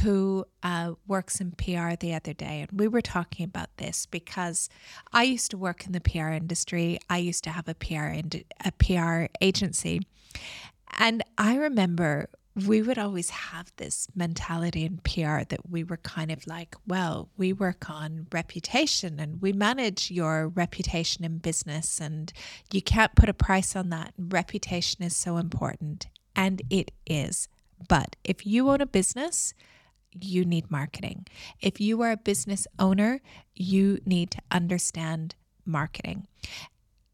who 0.00 0.46
uh, 0.62 0.92
works 1.06 1.38
in 1.38 1.50
PR 1.50 1.96
the 2.00 2.14
other 2.14 2.32
day, 2.32 2.62
and 2.62 2.80
we 2.80 2.88
were 2.88 3.02
talking 3.02 3.44
about 3.44 3.68
this 3.76 4.06
because 4.06 4.70
I 5.12 5.24
used 5.24 5.50
to 5.50 5.58
work 5.58 5.84
in 5.84 5.92
the 5.92 6.00
PR 6.00 6.30
industry. 6.30 6.98
I 7.10 7.18
used 7.18 7.44
to 7.44 7.50
have 7.50 7.68
a 7.68 7.74
PR 7.74 8.06
ind- 8.06 8.44
a 8.64 8.72
PR 8.72 9.26
agency, 9.42 10.00
and 10.98 11.22
I 11.36 11.56
remember 11.56 12.30
we 12.54 12.82
would 12.82 12.98
always 12.98 13.30
have 13.30 13.72
this 13.76 14.06
mentality 14.14 14.84
in 14.84 14.98
PR 14.98 15.44
that 15.48 15.68
we 15.68 15.82
were 15.82 15.96
kind 15.96 16.30
of 16.30 16.46
like, 16.46 16.76
well, 16.86 17.28
we 17.36 17.52
work 17.52 17.90
on 17.90 18.28
reputation 18.32 19.18
and 19.18 19.42
we 19.42 19.52
manage 19.52 20.10
your 20.10 20.48
reputation 20.48 21.24
in 21.24 21.38
business, 21.38 22.00
and 22.00 22.32
you 22.72 22.80
can't 22.80 23.16
put 23.16 23.28
a 23.28 23.34
price 23.34 23.74
on 23.74 23.90
that. 23.90 24.14
Reputation 24.18 25.02
is 25.02 25.16
so 25.16 25.36
important, 25.36 26.06
and 26.36 26.62
it 26.70 26.92
is. 27.06 27.48
But 27.88 28.16
if 28.22 28.46
you 28.46 28.70
own 28.70 28.80
a 28.80 28.86
business, 28.86 29.52
you 30.12 30.44
need 30.44 30.70
marketing. 30.70 31.26
If 31.60 31.80
you 31.80 32.00
are 32.02 32.12
a 32.12 32.16
business 32.16 32.68
owner, 32.78 33.20
you 33.54 33.98
need 34.06 34.30
to 34.32 34.42
understand 34.50 35.34
marketing. 35.66 36.28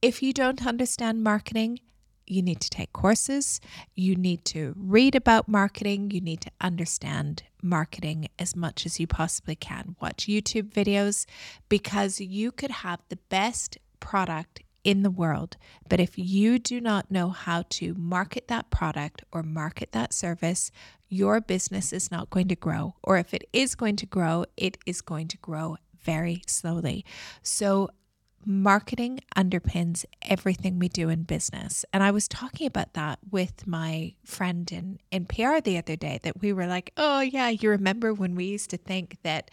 if 0.03 0.23
you 0.23 0.33
don't 0.33 0.67
understand 0.67 1.23
marketing, 1.23 1.81
you 2.31 2.43
need 2.43 2.61
to 2.61 2.71
take 2.71 2.93
courses, 2.93 3.61
you 3.95 4.15
need 4.15 4.45
to 4.47 4.75
read 4.77 5.15
about 5.15 5.49
marketing, 5.49 6.11
you 6.11 6.21
need 6.21 6.41
to 6.43 6.51
understand 6.61 7.43
marketing 7.63 8.29
as 8.39 8.57
much 8.57 8.87
as 8.87 9.01
you 9.01 9.07
possibly 9.07 9.57
can. 9.57 9.97
Watch 10.01 10.27
YouTube 10.27 10.73
videos 10.73 11.27
because 11.69 12.21
you 12.21 12.53
could 12.53 12.71
have 12.71 13.01
the 13.09 13.19
best 13.29 13.79
product 13.99 14.63
in 14.83 15.03
the 15.03 15.11
world, 15.11 15.57
but 15.89 16.01
if 16.01 16.17
you 16.17 16.59
do 16.59 16.81
not 16.81 17.11
know 17.11 17.29
how 17.29 17.65
to 17.69 17.95
market 17.95 18.49
that 18.49 18.71
product 18.71 19.23
or 19.31 19.43
market 19.43 19.93
that 19.93 20.13
service, 20.15 20.71
your 21.11 21.41
business 21.41 21.93
is 21.93 22.11
not 22.11 22.31
going 22.31 22.49
to 22.49 22.57
grow. 22.57 22.95
Or 23.03 23.19
if 23.19 23.35
it 23.35 23.47
is 23.53 23.75
going 23.75 23.97
to 23.97 24.07
grow, 24.07 24.47
it 24.57 24.79
is 24.87 25.03
going 25.03 25.29
to 25.29 25.37
grow 25.39 25.77
very 26.03 26.43
slowly. 26.47 27.05
So, 27.43 27.91
marketing 28.45 29.21
underpins 29.37 30.05
everything 30.23 30.79
we 30.79 30.89
do 30.89 31.09
in 31.09 31.25
business. 31.25 31.85
And 31.93 32.03
I 32.03 32.11
was 32.11 32.29
talking 32.29 32.67
about 32.67 32.95
that 32.95 33.19
with 33.31 33.67
my 33.67 34.15
friend 34.25 34.71
in, 34.73 34.99
in 35.11 35.27
PR 35.27 35.61
the 35.61 35.79
other 35.79 35.97
day 35.97 36.21
that 36.23 36.41
we 36.41 36.53
were 36.53 36.67
like, 36.67 36.93
oh, 36.97 37.21
yeah, 37.21 37.49
you 37.49 37.71
remember 37.71 38.15
when 38.15 38.35
we 38.35 38.45
used 38.45 38.71
to 38.71 38.77
think 38.77 39.19
that 39.23 39.51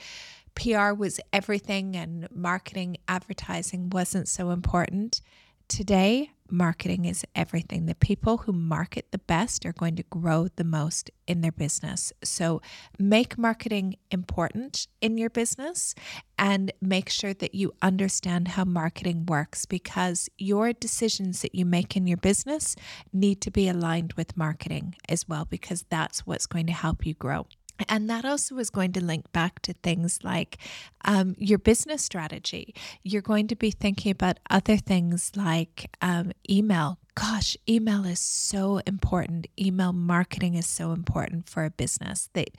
PR 0.55 0.93
was 0.93 1.19
everything 1.31 1.95
and 1.95 2.27
marketing, 2.31 2.97
advertising 3.07 3.89
wasn't 3.89 4.27
so 4.27 4.49
important. 4.49 5.21
Today, 5.67 6.31
marketing 6.49 7.03
is 7.03 7.25
everything. 7.35 7.87
The 7.87 7.95
people 7.95 8.37
who 8.37 8.53
market 8.53 9.11
the 9.11 9.17
best 9.17 9.65
are 9.65 9.73
going 9.73 9.97
to 9.97 10.03
grow 10.03 10.47
the 10.55 10.63
most 10.63 11.11
in 11.27 11.41
their 11.41 11.51
business. 11.51 12.13
So 12.23 12.61
make 12.97 13.37
marketing 13.37 13.97
important 14.09 14.87
in 15.01 15.17
your 15.17 15.29
business 15.29 15.93
and 16.39 16.71
make 16.81 17.09
sure 17.09 17.33
that 17.33 17.53
you 17.53 17.73
understand 17.81 18.47
how 18.49 18.63
marketing 18.63 19.25
works 19.25 19.65
because 19.65 20.29
your 20.37 20.71
decisions 20.71 21.41
that 21.41 21.53
you 21.53 21.65
make 21.65 21.97
in 21.97 22.07
your 22.07 22.17
business 22.17 22.77
need 23.11 23.41
to 23.41 23.51
be 23.51 23.67
aligned 23.67 24.13
with 24.13 24.37
marketing 24.37 24.95
as 25.09 25.27
well, 25.27 25.43
because 25.43 25.83
that's 25.89 26.25
what's 26.25 26.45
going 26.45 26.67
to 26.67 26.73
help 26.73 27.05
you 27.05 27.13
grow. 27.13 27.45
And 27.87 28.09
that 28.09 28.25
also 28.25 28.57
is 28.57 28.69
going 28.69 28.93
to 28.93 29.03
link 29.03 29.31
back 29.31 29.61
to 29.61 29.73
things 29.73 30.19
like 30.23 30.57
um, 31.05 31.35
your 31.37 31.59
business 31.59 32.03
strategy. 32.03 32.73
You're 33.03 33.21
going 33.21 33.47
to 33.47 33.55
be 33.55 33.71
thinking 33.71 34.11
about 34.11 34.39
other 34.49 34.77
things 34.77 35.31
like 35.35 35.89
um, 36.01 36.31
email 36.49 36.97
gosh, 37.19 37.57
email 37.67 38.05
is 38.05 38.19
so 38.19 38.79
important. 38.85 39.47
Email 39.59 39.91
marketing 39.91 40.53
is 40.53 40.67
so 40.67 40.91
important 40.91 41.49
for 41.49 41.65
a 41.65 41.71
business 41.71 42.29
that 42.33 42.49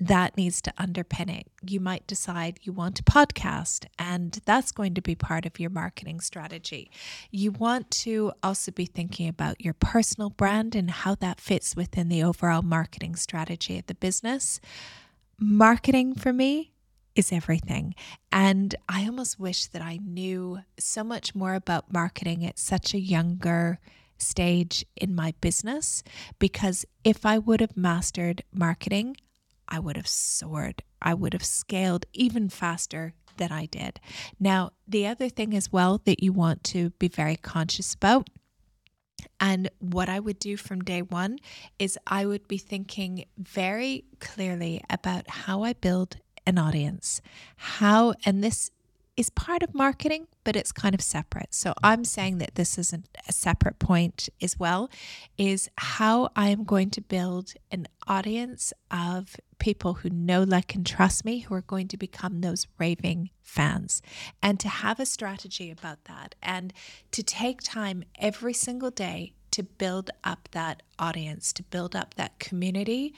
that 0.00 0.38
needs 0.38 0.62
to 0.62 0.72
underpin 0.78 1.28
it. 1.28 1.48
You 1.62 1.80
might 1.80 2.06
decide 2.06 2.58
you 2.62 2.72
want 2.72 2.98
a 3.00 3.02
podcast, 3.02 3.84
and 3.98 4.40
that's 4.46 4.72
going 4.72 4.94
to 4.94 5.02
be 5.02 5.14
part 5.14 5.44
of 5.44 5.60
your 5.60 5.68
marketing 5.68 6.20
strategy. 6.20 6.90
You 7.30 7.50
want 7.50 7.90
to 8.02 8.32
also 8.42 8.72
be 8.72 8.86
thinking 8.86 9.28
about 9.28 9.60
your 9.60 9.74
personal 9.74 10.30
brand 10.30 10.74
and 10.74 10.90
how 10.90 11.14
that 11.16 11.38
fits 11.38 11.76
within 11.76 12.08
the 12.08 12.22
overall 12.22 12.62
marketing 12.62 13.16
strategy 13.16 13.78
of 13.78 13.86
the 13.86 13.94
business. 13.94 14.60
Marketing 15.38 16.14
for 16.14 16.32
me 16.32 16.72
is 17.14 17.32
everything. 17.32 17.94
And 18.32 18.74
I 18.88 19.04
almost 19.04 19.38
wish 19.38 19.66
that 19.66 19.82
I 19.82 19.98
knew 20.02 20.60
so 20.78 21.04
much 21.04 21.34
more 21.34 21.54
about 21.54 21.92
marketing 21.92 22.46
at 22.46 22.58
such 22.58 22.94
a 22.94 22.98
younger 22.98 23.78
stage 24.18 24.84
in 24.96 25.14
my 25.14 25.34
business 25.40 26.02
because 26.38 26.84
if 27.04 27.24
I 27.26 27.38
would 27.38 27.60
have 27.60 27.76
mastered 27.76 28.42
marketing, 28.52 29.16
I 29.68 29.78
would 29.78 29.96
have 29.96 30.08
soared. 30.08 30.82
I 31.02 31.14
would 31.14 31.32
have 31.32 31.44
scaled 31.44 32.06
even 32.12 32.48
faster 32.48 33.14
than 33.36 33.52
I 33.52 33.66
did. 33.66 34.00
Now, 34.40 34.70
the 34.88 35.06
other 35.06 35.28
thing 35.28 35.54
as 35.54 35.72
well 35.72 36.00
that 36.04 36.22
you 36.22 36.32
want 36.32 36.64
to 36.64 36.90
be 36.90 37.08
very 37.08 37.36
conscious 37.36 37.94
about. 37.94 38.28
And 39.40 39.70
what 39.78 40.08
I 40.08 40.20
would 40.20 40.38
do 40.38 40.56
from 40.56 40.82
day 40.82 41.02
one 41.02 41.38
is 41.78 41.98
I 42.06 42.26
would 42.26 42.48
be 42.48 42.58
thinking 42.58 43.24
very 43.36 44.04
clearly 44.20 44.82
about 44.88 45.28
how 45.28 45.62
I 45.62 45.72
build 45.72 46.16
an 46.46 46.58
audience. 46.58 47.20
How, 47.56 48.14
and 48.24 48.42
this 48.42 48.70
is 49.16 49.30
part 49.30 49.62
of 49.62 49.74
marketing, 49.74 50.26
but 50.44 50.56
it's 50.56 50.72
kind 50.72 50.94
of 50.94 51.00
separate. 51.00 51.54
So 51.54 51.72
I'm 51.82 52.04
saying 52.04 52.38
that 52.38 52.54
this 52.54 52.76
isn't 52.78 53.08
a 53.26 53.32
separate 53.32 53.78
point 53.78 54.28
as 54.42 54.58
well, 54.58 54.90
is 55.38 55.70
how 55.78 56.28
I 56.36 56.50
am 56.50 56.64
going 56.64 56.90
to 56.90 57.00
build 57.00 57.54
an 57.70 57.88
audience 58.06 58.72
of 58.90 59.36
people 59.58 59.94
who 59.94 60.10
know, 60.10 60.42
like, 60.42 60.74
and 60.74 60.84
trust 60.84 61.24
me, 61.24 61.40
who 61.40 61.54
are 61.54 61.62
going 61.62 61.88
to 61.88 61.96
become 61.96 62.40
those 62.40 62.66
raving 62.78 63.30
fans, 63.42 64.02
and 64.42 64.60
to 64.60 64.68
have 64.68 65.00
a 65.00 65.06
strategy 65.06 65.70
about 65.70 66.04
that, 66.04 66.34
and 66.42 66.74
to 67.12 67.22
take 67.22 67.62
time 67.62 68.04
every 68.18 68.52
single 68.52 68.90
day 68.90 69.32
to 69.52 69.62
build 69.62 70.10
up 70.24 70.48
that 70.52 70.82
audience, 70.98 71.52
to 71.54 71.62
build 71.62 71.96
up 71.96 72.14
that 72.14 72.38
community 72.38 73.14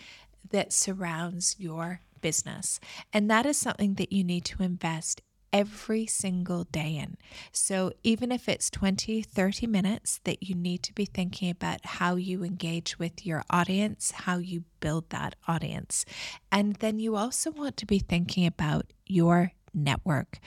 that 0.50 0.72
surrounds 0.72 1.56
your 1.58 2.00
business. 2.20 2.78
And 3.12 3.28
that 3.30 3.46
is 3.46 3.56
something 3.56 3.94
that 3.94 4.12
you 4.12 4.22
need 4.22 4.44
to 4.46 4.62
invest 4.62 5.20
every 5.52 6.06
single 6.06 6.64
day 6.64 6.96
in. 6.96 7.16
So 7.52 7.92
even 8.02 8.30
if 8.32 8.48
it's 8.48 8.70
20, 8.70 9.22
30 9.22 9.66
minutes 9.66 10.20
that 10.24 10.42
you 10.42 10.54
need 10.54 10.82
to 10.84 10.92
be 10.92 11.04
thinking 11.04 11.50
about 11.50 11.84
how 11.84 12.16
you 12.16 12.44
engage 12.44 12.98
with 12.98 13.24
your 13.24 13.42
audience, 13.50 14.10
how 14.10 14.38
you 14.38 14.64
build 14.80 15.10
that 15.10 15.34
audience. 15.46 16.04
And 16.52 16.76
then 16.76 16.98
you 16.98 17.16
also 17.16 17.50
want 17.50 17.76
to 17.78 17.86
be 17.86 17.98
thinking 17.98 18.46
about 18.46 18.86
your 19.06 19.52
network. 19.74 20.38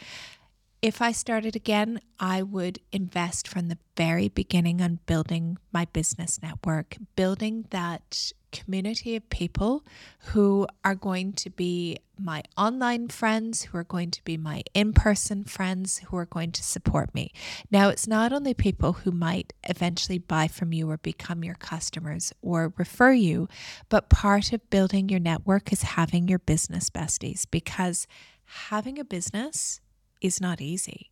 If 0.81 0.99
I 0.99 1.11
started 1.11 1.55
again, 1.55 2.01
I 2.19 2.41
would 2.41 2.79
invest 2.91 3.47
from 3.47 3.67
the 3.67 3.77
very 3.95 4.29
beginning 4.29 4.81
on 4.81 4.97
building 5.05 5.59
my 5.71 5.85
business 5.85 6.41
network, 6.41 6.97
building 7.15 7.67
that 7.69 8.31
community 8.51 9.15
of 9.15 9.29
people 9.29 9.85
who 10.31 10.65
are 10.83 10.95
going 10.95 11.33
to 11.33 11.51
be 11.51 11.99
my 12.17 12.41
online 12.57 13.09
friends, 13.09 13.61
who 13.61 13.77
are 13.77 13.83
going 13.83 14.09
to 14.09 14.23
be 14.23 14.37
my 14.37 14.63
in 14.73 14.91
person 14.91 15.43
friends, 15.43 15.99
who 16.09 16.17
are 16.17 16.25
going 16.25 16.51
to 16.53 16.63
support 16.63 17.13
me. 17.13 17.31
Now, 17.69 17.89
it's 17.89 18.07
not 18.07 18.33
only 18.33 18.55
people 18.55 18.93
who 18.93 19.11
might 19.11 19.53
eventually 19.69 20.17
buy 20.17 20.47
from 20.47 20.73
you 20.73 20.89
or 20.89 20.97
become 20.97 21.43
your 21.43 21.55
customers 21.55 22.33
or 22.41 22.73
refer 22.75 23.11
you, 23.11 23.47
but 23.87 24.09
part 24.09 24.51
of 24.51 24.67
building 24.71 25.09
your 25.09 25.19
network 25.19 25.71
is 25.71 25.83
having 25.83 26.27
your 26.27 26.39
business 26.39 26.89
besties 26.89 27.45
because 27.51 28.07
having 28.45 28.97
a 28.97 29.03
business 29.03 29.79
is 30.21 30.39
not 30.39 30.61
easy. 30.61 31.11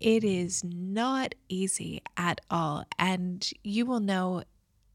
It 0.00 0.24
is 0.24 0.64
not 0.64 1.34
easy 1.48 2.02
at 2.16 2.40
all. 2.50 2.84
And 2.98 3.48
you 3.62 3.86
will 3.86 4.00
know 4.00 4.44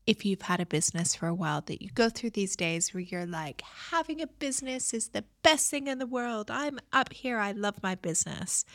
if 0.06 0.26
you've 0.26 0.42
had 0.42 0.60
a 0.60 0.66
business 0.66 1.16
for 1.16 1.28
a 1.28 1.34
while 1.34 1.62
that 1.62 1.82
you 1.84 1.90
go 1.94 2.10
through 2.10 2.32
these 2.32 2.56
days 2.56 2.94
where 2.94 3.02
you're 3.02 3.28
like, 3.28 3.62
having 3.92 4.22
a 4.22 4.28
business 4.28 4.94
is 4.94 5.10
the 5.10 5.24
best 5.44 5.70
thing 5.70 5.88
in 5.88 6.00
the 6.00 6.08
world. 6.08 6.50
I'm 6.50 6.80
up 6.92 7.14
here. 7.14 7.38
I 7.38 7.52
love 7.52 7.84
my 7.84 7.96
business. 7.96 8.66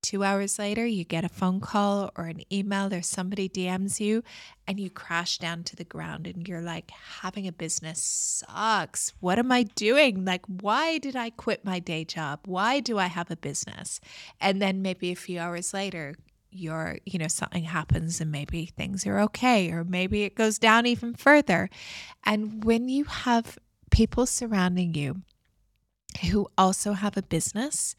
Two 0.00 0.22
hours 0.22 0.58
later, 0.58 0.86
you 0.86 1.04
get 1.04 1.24
a 1.24 1.28
phone 1.28 1.60
call 1.60 2.10
or 2.16 2.26
an 2.26 2.40
email 2.52 2.92
or 2.94 3.02
somebody 3.02 3.48
DMs 3.48 3.98
you 3.98 4.22
and 4.66 4.78
you 4.78 4.90
crash 4.90 5.38
down 5.38 5.64
to 5.64 5.76
the 5.76 5.84
ground 5.84 6.26
and 6.26 6.46
you're 6.46 6.62
like, 6.62 6.90
having 7.20 7.48
a 7.48 7.52
business 7.52 8.00
sucks. 8.00 9.12
What 9.20 9.38
am 9.38 9.50
I 9.50 9.64
doing? 9.64 10.24
Like, 10.24 10.46
why 10.46 10.98
did 10.98 11.16
I 11.16 11.30
quit 11.30 11.64
my 11.64 11.80
day 11.80 12.04
job? 12.04 12.40
Why 12.46 12.80
do 12.80 12.96
I 12.98 13.06
have 13.06 13.30
a 13.30 13.36
business? 13.36 14.00
And 14.40 14.62
then 14.62 14.82
maybe 14.82 15.10
a 15.10 15.16
few 15.16 15.40
hours 15.40 15.74
later, 15.74 16.14
you're, 16.50 16.98
you 17.04 17.18
know, 17.18 17.28
something 17.28 17.64
happens 17.64 18.20
and 18.20 18.30
maybe 18.30 18.66
things 18.66 19.06
are 19.06 19.20
okay, 19.20 19.70
or 19.70 19.84
maybe 19.84 20.22
it 20.22 20.34
goes 20.34 20.58
down 20.58 20.86
even 20.86 21.14
further. 21.14 21.68
And 22.24 22.64
when 22.64 22.88
you 22.88 23.04
have 23.04 23.58
people 23.90 24.26
surrounding 24.26 24.94
you 24.94 25.22
who 26.30 26.48
also 26.56 26.92
have 26.92 27.16
a 27.16 27.22
business 27.22 27.94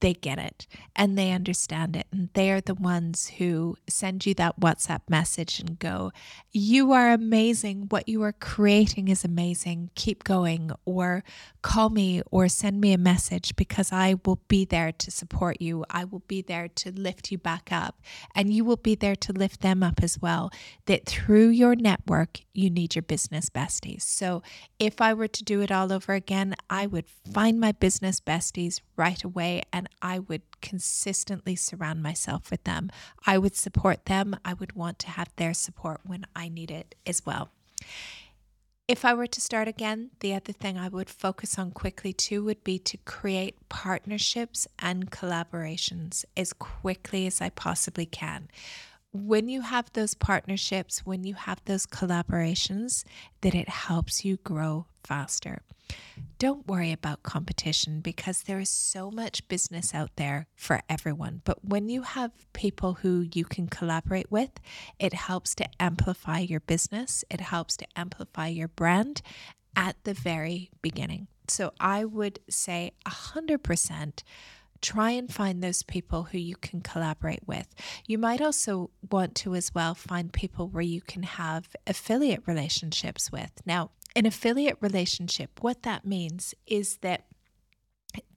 they 0.00 0.14
get 0.14 0.38
it 0.38 0.66
and 0.96 1.18
they 1.18 1.32
understand 1.32 1.96
it. 1.96 2.06
And 2.12 2.30
they 2.32 2.50
are 2.50 2.60
the 2.60 2.74
ones 2.74 3.28
who 3.38 3.76
send 3.88 4.24
you 4.24 4.34
that 4.34 4.58
WhatsApp 4.60 5.02
message 5.08 5.60
and 5.60 5.78
go, 5.78 6.12
You 6.50 6.92
are 6.92 7.12
amazing. 7.12 7.86
What 7.90 8.08
you 8.08 8.22
are 8.22 8.32
creating 8.32 9.08
is 9.08 9.24
amazing. 9.24 9.90
Keep 9.94 10.24
going. 10.24 10.70
Or 10.84 11.24
call 11.60 11.90
me 11.90 12.22
or 12.30 12.48
send 12.48 12.80
me 12.80 12.92
a 12.92 12.98
message 12.98 13.54
because 13.56 13.92
I 13.92 14.16
will 14.24 14.40
be 14.48 14.64
there 14.64 14.92
to 14.92 15.10
support 15.10 15.60
you. 15.60 15.84
I 15.90 16.04
will 16.04 16.22
be 16.26 16.42
there 16.42 16.68
to 16.68 16.92
lift 16.92 17.30
you 17.30 17.38
back 17.38 17.70
up. 17.70 18.00
And 18.34 18.52
you 18.52 18.64
will 18.64 18.76
be 18.76 18.94
there 18.94 19.16
to 19.16 19.32
lift 19.32 19.60
them 19.60 19.82
up 19.82 20.02
as 20.02 20.20
well. 20.20 20.50
That 20.86 21.06
through 21.06 21.48
your 21.48 21.76
network, 21.76 22.40
you 22.54 22.70
need 22.70 22.94
your 22.94 23.02
business 23.02 23.50
besties. 23.50 24.02
So 24.02 24.42
if 24.78 25.00
I 25.00 25.14
were 25.14 25.28
to 25.28 25.44
do 25.44 25.60
it 25.60 25.70
all 25.70 25.92
over 25.92 26.14
again, 26.14 26.54
I 26.70 26.86
would 26.86 27.06
find 27.32 27.60
my 27.62 27.72
business 27.72 28.20
besties 28.20 28.80
right 28.96 29.22
away 29.24 29.62
and 29.72 29.88
I 30.02 30.18
would 30.18 30.42
consistently 30.60 31.56
surround 31.56 32.02
myself 32.02 32.50
with 32.50 32.64
them. 32.64 32.90
I 33.26 33.38
would 33.38 33.56
support 33.56 34.04
them. 34.04 34.36
I 34.44 34.52
would 34.52 34.74
want 34.74 34.98
to 35.00 35.10
have 35.10 35.30
their 35.36 35.54
support 35.54 36.00
when 36.04 36.26
I 36.36 36.48
need 36.48 36.70
it 36.70 36.94
as 37.06 37.24
well. 37.24 37.48
If 38.88 39.04
I 39.04 39.14
were 39.14 39.28
to 39.28 39.40
start 39.40 39.68
again, 39.68 40.10
the 40.20 40.34
other 40.34 40.52
thing 40.52 40.76
I 40.76 40.88
would 40.88 41.08
focus 41.08 41.58
on 41.58 41.70
quickly 41.70 42.12
too 42.12 42.44
would 42.44 42.62
be 42.64 42.78
to 42.80 42.98
create 42.98 43.56
partnerships 43.68 44.66
and 44.80 45.10
collaborations 45.10 46.24
as 46.36 46.52
quickly 46.52 47.26
as 47.26 47.40
I 47.40 47.48
possibly 47.50 48.06
can. 48.06 48.48
when 49.12 49.48
you 49.48 49.60
have 49.60 49.92
those 49.92 50.14
partnerships, 50.14 51.04
when 51.04 51.22
you 51.24 51.34
have 51.34 51.60
those 51.66 51.86
collaborations, 51.86 53.04
that 53.42 53.54
it 53.54 53.68
helps 53.68 54.24
you 54.24 54.38
grow 54.38 54.86
faster. 55.04 55.62
Don't 56.38 56.66
worry 56.66 56.92
about 56.92 57.22
competition 57.22 58.00
because 58.00 58.42
there 58.42 58.60
is 58.60 58.68
so 58.68 59.10
much 59.10 59.46
business 59.48 59.94
out 59.94 60.10
there 60.16 60.46
for 60.54 60.80
everyone. 60.88 61.42
But 61.44 61.64
when 61.64 61.88
you 61.88 62.02
have 62.02 62.32
people 62.52 62.94
who 62.94 63.26
you 63.32 63.44
can 63.44 63.68
collaborate 63.68 64.30
with, 64.30 64.50
it 64.98 65.12
helps 65.12 65.54
to 65.56 65.68
amplify 65.80 66.40
your 66.40 66.60
business, 66.60 67.24
it 67.30 67.40
helps 67.40 67.76
to 67.78 67.86
amplify 67.96 68.48
your 68.48 68.68
brand 68.68 69.22
at 69.76 69.96
the 70.04 70.14
very 70.14 70.70
beginning. 70.82 71.28
So 71.48 71.72
I 71.80 72.04
would 72.04 72.40
say 72.48 72.92
100% 73.06 74.22
try 74.80 75.10
and 75.12 75.32
find 75.32 75.62
those 75.62 75.82
people 75.84 76.24
who 76.24 76.38
you 76.38 76.56
can 76.56 76.80
collaborate 76.80 77.46
with. 77.46 77.68
You 78.06 78.18
might 78.18 78.42
also 78.42 78.90
want 79.10 79.36
to 79.36 79.54
as 79.54 79.72
well 79.72 79.94
find 79.94 80.32
people 80.32 80.68
where 80.68 80.82
you 80.82 81.00
can 81.00 81.22
have 81.22 81.68
affiliate 81.86 82.42
relationships 82.46 83.30
with. 83.30 83.52
Now, 83.64 83.90
an 84.14 84.26
affiliate 84.26 84.76
relationship, 84.80 85.62
what 85.62 85.82
that 85.82 86.04
means 86.04 86.54
is 86.66 86.98
that 86.98 87.26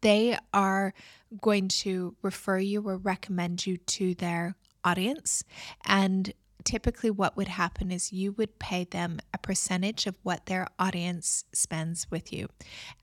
they 0.01 0.37
are 0.53 0.93
going 1.41 1.67
to 1.67 2.15
refer 2.21 2.57
you 2.59 2.87
or 2.87 2.97
recommend 2.97 3.65
you 3.65 3.77
to 3.77 4.15
their 4.15 4.55
audience. 4.83 5.43
And 5.85 6.33
typically 6.65 7.11
what 7.11 7.37
would 7.37 7.47
happen 7.47 7.91
is 7.91 8.11
you 8.11 8.33
would 8.33 8.59
pay 8.59 8.83
them 8.83 9.19
a 9.33 9.37
percentage 9.37 10.07
of 10.07 10.15
what 10.23 10.47
their 10.47 10.67
audience 10.77 11.45
spends 11.53 12.09
with 12.11 12.33
you. 12.33 12.49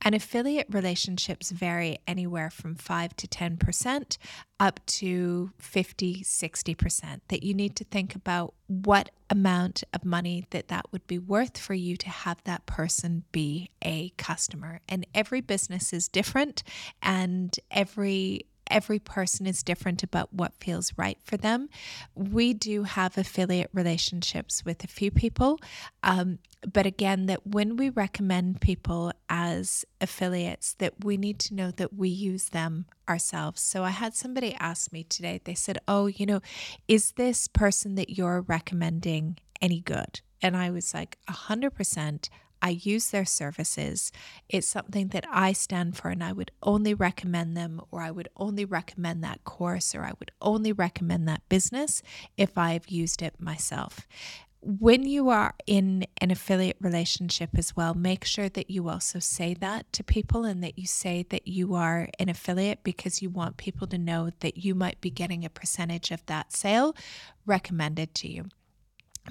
And 0.01 0.13
affiliate 0.13 0.67
relationships 0.69 1.49
vary 1.49 1.97
anywhere 2.07 2.49
from 2.49 2.75
5 2.75 3.15
to 3.15 3.27
10% 3.27 4.17
up 4.59 4.85
to 4.85 5.51
50, 5.57 6.23
60% 6.23 7.21
that 7.29 7.43
you 7.43 7.53
need 7.53 7.75
to 7.77 7.83
think 7.83 8.15
about 8.15 8.53
what 8.67 9.09
amount 9.29 9.83
of 9.93 10.05
money 10.05 10.45
that 10.51 10.67
that 10.67 10.85
would 10.91 11.05
be 11.07 11.17
worth 11.17 11.57
for 11.57 11.73
you 11.73 11.97
to 11.97 12.09
have 12.09 12.37
that 12.43 12.65
person 12.65 13.23
be 13.31 13.69
a 13.81 14.09
customer. 14.17 14.79
And 14.87 15.07
every 15.15 15.41
business 15.41 15.91
is 15.91 16.07
different 16.07 16.63
and 17.01 17.57
every 17.71 18.45
every 18.73 18.99
person 18.99 19.45
is 19.45 19.63
different 19.63 20.03
about 20.03 20.33
what 20.33 20.53
feels 20.59 20.91
right 20.97 21.17
for 21.23 21.37
them. 21.37 21.69
We 22.15 22.53
do 22.53 22.83
have 22.83 23.17
affiliate 23.17 23.69
relationships 23.71 24.65
with 24.65 24.83
a 24.83 24.87
few 24.87 25.11
people, 25.11 25.59
um, 26.01 26.39
but 26.71 26.85
again, 26.85 27.27
that 27.27 27.45
when 27.45 27.77
we 27.77 27.89
recommend 27.89 28.61
people 28.61 29.13
as 29.29 29.85
affiliates, 30.01 30.73
that 30.75 31.05
we 31.05 31.17
need 31.17 31.39
to 31.39 31.53
know 31.53 31.71
that 31.71 31.93
we 31.93 32.09
use 32.09 32.49
them 32.49 32.85
ourselves. 33.07 33.61
So 33.61 33.83
I 33.83 33.91
had 33.91 34.15
somebody 34.15 34.55
ask 34.59 34.91
me 34.91 35.03
today. 35.03 35.39
They 35.43 35.55
said, 35.55 35.77
"Oh, 35.87 36.07
you 36.07 36.25
know, 36.25 36.41
is 36.87 37.11
this 37.11 37.47
person 37.47 37.95
that 37.95 38.09
you're 38.09 38.41
recommending 38.41 39.37
any 39.61 39.81
good?" 39.81 40.21
And 40.41 40.57
I 40.57 40.71
was 40.71 40.93
like, 40.93 41.17
a 41.27 41.31
hundred 41.33 41.71
percent. 41.71 42.29
I 42.63 42.79
use 42.81 43.09
their 43.09 43.25
services. 43.25 44.13
It's 44.47 44.67
something 44.67 45.09
that 45.09 45.25
I 45.29 45.51
stand 45.51 45.97
for, 45.97 46.07
and 46.07 46.23
I 46.23 46.31
would 46.31 46.49
only 46.63 46.93
recommend 46.93 47.57
them, 47.57 47.81
or 47.91 48.01
I 48.01 48.09
would 48.09 48.29
only 48.37 48.63
recommend 48.63 49.21
that 49.23 49.43
course, 49.43 49.93
or 49.93 50.05
I 50.05 50.13
would 50.17 50.31
only 50.41 50.71
recommend 50.71 51.27
that 51.27 51.47
business 51.49 52.01
if 52.37 52.57
I've 52.57 52.87
used 52.87 53.21
it 53.21 53.35
myself. 53.37 54.07
When 54.61 55.03
you 55.03 55.27
are 55.27 55.55
in 55.67 56.05
an 56.21 56.31
affiliate 56.31 56.77
relationship 56.79 57.49
as 57.57 57.75
well, 57.75 57.93
make 57.93 58.23
sure 58.23 58.47
that 58.47 58.69
you 58.69 58.87
also 58.87 59.19
say 59.19 59.53
that 59.55 59.91
to 59.91 60.01
people 60.01 60.45
and 60.45 60.63
that 60.63 60.79
you 60.79 60.87
say 60.87 61.25
that 61.31 61.45
you 61.45 61.75
are 61.75 62.07
an 62.17 62.29
affiliate 62.29 62.81
because 62.81 63.21
you 63.21 63.29
want 63.29 63.57
people 63.57 63.87
to 63.87 63.97
know 63.97 64.31
that 64.39 64.63
you 64.63 64.73
might 64.73 65.01
be 65.01 65.09
getting 65.09 65.43
a 65.43 65.49
percentage 65.49 66.11
of 66.11 66.25
that 66.27 66.53
sale 66.53 66.95
recommended 67.45 68.15
to 68.15 68.31
you 68.31 68.45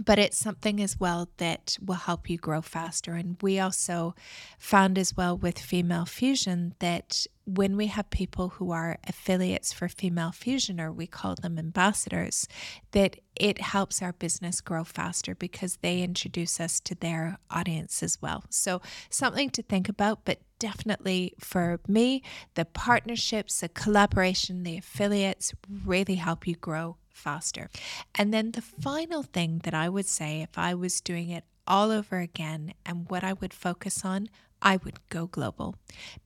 but 0.01 0.19
it's 0.19 0.39
something 0.39 0.81
as 0.81 0.99
well 0.99 1.29
that 1.37 1.77
will 1.85 1.95
help 1.95 2.31
you 2.31 2.39
grow 2.39 2.63
faster. 2.63 3.13
And 3.13 3.37
we 3.43 3.59
also 3.59 4.15
found 4.59 4.99
as 4.99 5.17
well 5.17 5.37
with 5.37 5.59
Female 5.59 6.07
Fusion 6.07 6.75
that 6.79 7.27
when 7.45 7.77
we 7.77 7.89
have 7.89 8.09
people 8.11 8.51
who 8.51 8.71
are 8.71 8.99
affiliates 9.07 9.73
for 9.73 9.89
Female 9.89 10.31
Fusion, 10.31 10.81
or 10.81 10.93
we 10.93 11.07
call 11.07 11.35
them 11.35 11.59
ambassadors, 11.59 12.47
that 12.93 13.19
it 13.35 13.61
helps 13.61 14.01
our 14.01 14.13
business 14.13 14.61
grow 14.61 14.85
faster 14.85 15.35
because 15.35 15.77
they 15.79 16.03
introduce 16.03 16.61
us 16.61 16.79
to 16.81 16.95
their 16.95 17.39
audience 17.51 18.03
as 18.03 18.23
well. 18.23 18.45
So, 18.49 18.81
something 19.11 19.51
to 19.51 19.63
think 19.63 19.89
about, 19.89 20.25
but 20.25 20.41
definitely 20.59 21.35
for 21.41 21.81
me, 21.89 22.23
the 22.55 22.65
partnerships, 22.65 23.61
the 23.61 23.69
collaboration, 23.69 24.63
the 24.63 24.79
affiliates 24.79 25.53
really 25.85 26.15
help 26.15 26.47
you 26.47 26.55
grow 26.55 26.97
faster. 27.13 27.71
And 28.15 28.33
then 28.33 28.53
the 28.53 28.63
final 28.63 29.23
thing 29.23 29.61
that 29.65 29.75
I 29.75 29.89
would 29.89 30.07
say 30.07 30.43
if 30.43 30.59
I 30.59 30.75
was 30.75 31.01
doing 31.01 31.31
it 31.31 31.45
all 31.67 31.91
over 31.91 32.19
again 32.19 32.75
and 32.85 33.09
what 33.09 33.25
I 33.25 33.33
would 33.33 33.55
focus 33.55 34.05
on, 34.05 34.29
I 34.61 34.77
would 34.79 34.99
go 35.09 35.27
global. 35.27 35.77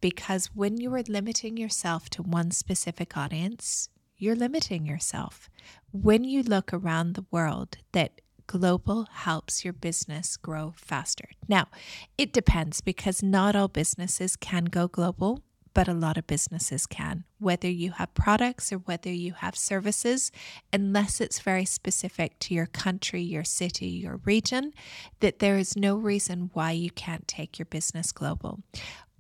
Because 0.00 0.46
when 0.54 0.78
you 0.78 0.94
are 0.94 1.02
limiting 1.02 1.56
yourself 1.56 2.10
to 2.10 2.22
one 2.22 2.50
specific 2.50 3.16
audience, 3.16 3.88
you're 4.18 4.36
limiting 4.36 4.86
yourself. 4.86 5.48
When 5.92 6.24
you 6.24 6.42
look 6.42 6.72
around 6.72 7.14
the 7.14 7.26
world, 7.30 7.78
that 7.92 8.20
global 8.46 9.08
helps 9.10 9.64
your 9.64 9.72
business 9.72 10.36
grow 10.36 10.74
faster. 10.76 11.28
Now, 11.48 11.68
it 12.16 12.32
depends 12.32 12.80
because 12.80 13.22
not 13.22 13.56
all 13.56 13.68
businesses 13.68 14.36
can 14.36 14.66
go 14.66 14.88
global 14.88 15.42
but 15.76 15.88
a 15.88 15.92
lot 15.92 16.16
of 16.16 16.26
businesses 16.26 16.86
can. 16.86 17.24
Whether 17.38 17.68
you 17.68 17.90
have 17.90 18.14
products 18.14 18.72
or 18.72 18.78
whether 18.78 19.12
you 19.12 19.34
have 19.34 19.54
services, 19.54 20.32
unless 20.72 21.20
it's 21.20 21.40
very 21.40 21.66
specific 21.66 22.38
to 22.38 22.54
your 22.54 22.64
country, 22.64 23.20
your 23.20 23.44
city, 23.44 23.88
your 23.88 24.20
region, 24.24 24.72
that 25.20 25.38
there 25.38 25.58
is 25.58 25.76
no 25.76 25.94
reason 25.94 26.48
why 26.54 26.70
you 26.70 26.90
can't 26.90 27.28
take 27.28 27.58
your 27.58 27.66
business 27.66 28.10
global 28.10 28.62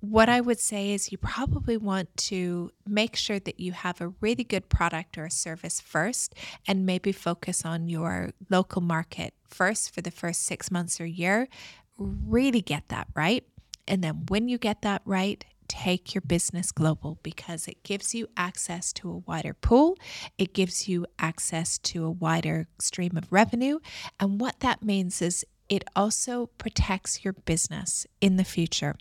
what 0.00 0.28
I 0.28 0.40
would 0.40 0.60
say 0.60 0.92
is 0.92 1.10
you 1.10 1.18
probably 1.18 1.76
want 1.76 2.14
to 2.28 2.70
make 2.86 3.16
sure 3.16 3.40
that 3.40 3.58
you 3.58 3.72
have 3.72 4.00
a 4.00 4.12
really 4.20 4.44
good 4.44 4.68
product 4.68 5.16
or 5.16 5.24
a 5.24 5.30
service 5.30 5.80
first 5.80 6.34
and 6.68 6.84
maybe 6.84 7.12
focus 7.12 7.64
on 7.64 7.88
your 7.88 8.30
local 8.50 8.82
market 8.82 9.32
first 9.48 9.92
for 9.92 10.02
the 10.02 10.10
first 10.10 10.42
six 10.42 10.70
months 10.70 11.00
or 11.00 11.06
year. 11.06 11.48
Really 11.96 12.60
get 12.60 12.88
that 12.88 13.08
right. 13.14 13.42
And 13.88 14.04
then 14.04 14.26
when 14.28 14.48
you 14.48 14.58
get 14.58 14.82
that 14.82 15.00
right, 15.06 15.44
take 15.68 16.14
your 16.14 16.22
business 16.22 16.72
global 16.72 17.18
because 17.22 17.68
it 17.68 17.82
gives 17.82 18.14
you 18.14 18.28
access 18.36 18.92
to 18.94 19.10
a 19.10 19.18
wider 19.18 19.54
pool, 19.54 19.96
it 20.38 20.54
gives 20.54 20.88
you 20.88 21.06
access 21.18 21.78
to 21.78 22.04
a 22.04 22.10
wider 22.10 22.66
stream 22.78 23.16
of 23.16 23.32
revenue. 23.32 23.78
And 24.18 24.40
what 24.40 24.60
that 24.60 24.82
means 24.82 25.20
is 25.22 25.44
it 25.68 25.84
also 25.94 26.46
protects 26.58 27.24
your 27.24 27.32
business 27.32 28.06
in 28.20 28.36
the 28.36 28.44
future. 28.44 28.96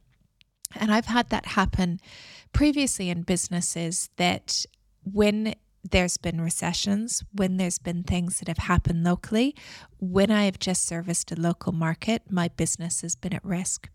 And 0.76 0.92
I've 0.92 1.06
had 1.06 1.30
that 1.30 1.46
happen 1.48 2.00
previously 2.52 3.10
in 3.10 3.22
businesses 3.22 4.10
that 4.18 4.66
when 5.04 5.56
there's 5.92 6.18
been 6.18 6.42
recessions, 6.42 7.24
when 7.32 7.58
there's 7.58 7.80
been 7.80 8.04
things 8.04 8.40
that 8.40 8.48
have 8.48 8.58
happened 8.58 9.04
locally, 9.04 9.56
when 10.00 10.32
I 10.32 10.46
have 10.46 10.60
just 10.60 10.86
serviced 10.86 11.32
a 11.32 11.40
local 11.40 11.72
market, 11.72 12.24
my 12.30 12.48
business 12.48 13.02
has 13.02 13.16
been 13.16 13.34
at 13.34 13.46
risk. 13.46 13.90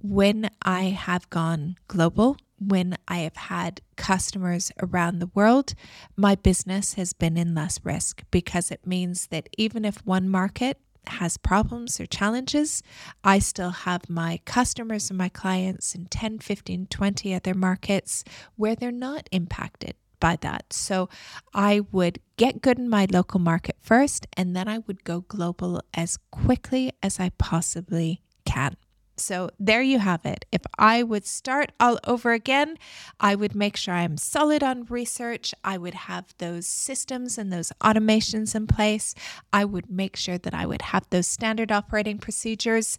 When 0.00 0.50
I 0.62 0.84
have 0.84 1.28
gone 1.30 1.76
global, 1.88 2.36
when 2.58 2.96
I 3.08 3.18
have 3.18 3.36
had 3.36 3.80
customers 3.96 4.70
around 4.80 5.18
the 5.18 5.30
world, 5.34 5.74
my 6.16 6.34
business 6.34 6.94
has 6.94 7.12
been 7.12 7.36
in 7.36 7.54
less 7.54 7.80
risk 7.84 8.22
because 8.30 8.70
it 8.70 8.86
means 8.86 9.26
that 9.28 9.48
even 9.58 9.84
if 9.84 10.06
one 10.06 10.28
market 10.28 10.78
has 11.06 11.36
problems 11.36 12.00
or 12.00 12.06
challenges, 12.06 12.82
I 13.22 13.38
still 13.38 13.70
have 13.70 14.08
my 14.08 14.40
customers 14.46 15.10
and 15.10 15.18
my 15.18 15.28
clients 15.28 15.94
in 15.94 16.06
10, 16.06 16.38
15, 16.38 16.86
20 16.86 17.34
other 17.34 17.54
markets 17.54 18.24
where 18.56 18.74
they're 18.74 18.90
not 18.90 19.28
impacted 19.30 19.96
by 20.24 20.36
that. 20.40 20.72
So 20.72 21.10
I 21.52 21.82
would 21.92 22.18
get 22.38 22.62
good 22.62 22.78
in 22.78 22.88
my 22.88 23.06
local 23.10 23.38
market 23.38 23.76
first, 23.82 24.26
and 24.38 24.56
then 24.56 24.68
I 24.68 24.78
would 24.86 25.04
go 25.04 25.20
global 25.28 25.82
as 25.92 26.16
quickly 26.30 26.92
as 27.02 27.20
I 27.20 27.28
possibly 27.36 28.22
can. 28.46 28.78
So 29.18 29.50
there 29.60 29.82
you 29.82 29.98
have 29.98 30.24
it. 30.24 30.46
If 30.50 30.62
I 30.78 31.02
would 31.02 31.26
start 31.26 31.72
all 31.78 31.98
over 32.04 32.32
again, 32.32 32.78
I 33.20 33.34
would 33.34 33.54
make 33.54 33.76
sure 33.76 33.92
I'm 33.92 34.16
solid 34.16 34.62
on 34.62 34.86
research. 34.86 35.54
I 35.62 35.76
would 35.76 35.94
have 36.10 36.34
those 36.38 36.66
systems 36.66 37.36
and 37.36 37.52
those 37.52 37.70
automations 37.82 38.54
in 38.54 38.66
place. 38.66 39.14
I 39.52 39.66
would 39.66 39.90
make 39.90 40.16
sure 40.16 40.38
that 40.38 40.54
I 40.54 40.64
would 40.64 40.82
have 40.94 41.04
those 41.10 41.26
standard 41.26 41.70
operating 41.70 42.16
procedures, 42.16 42.96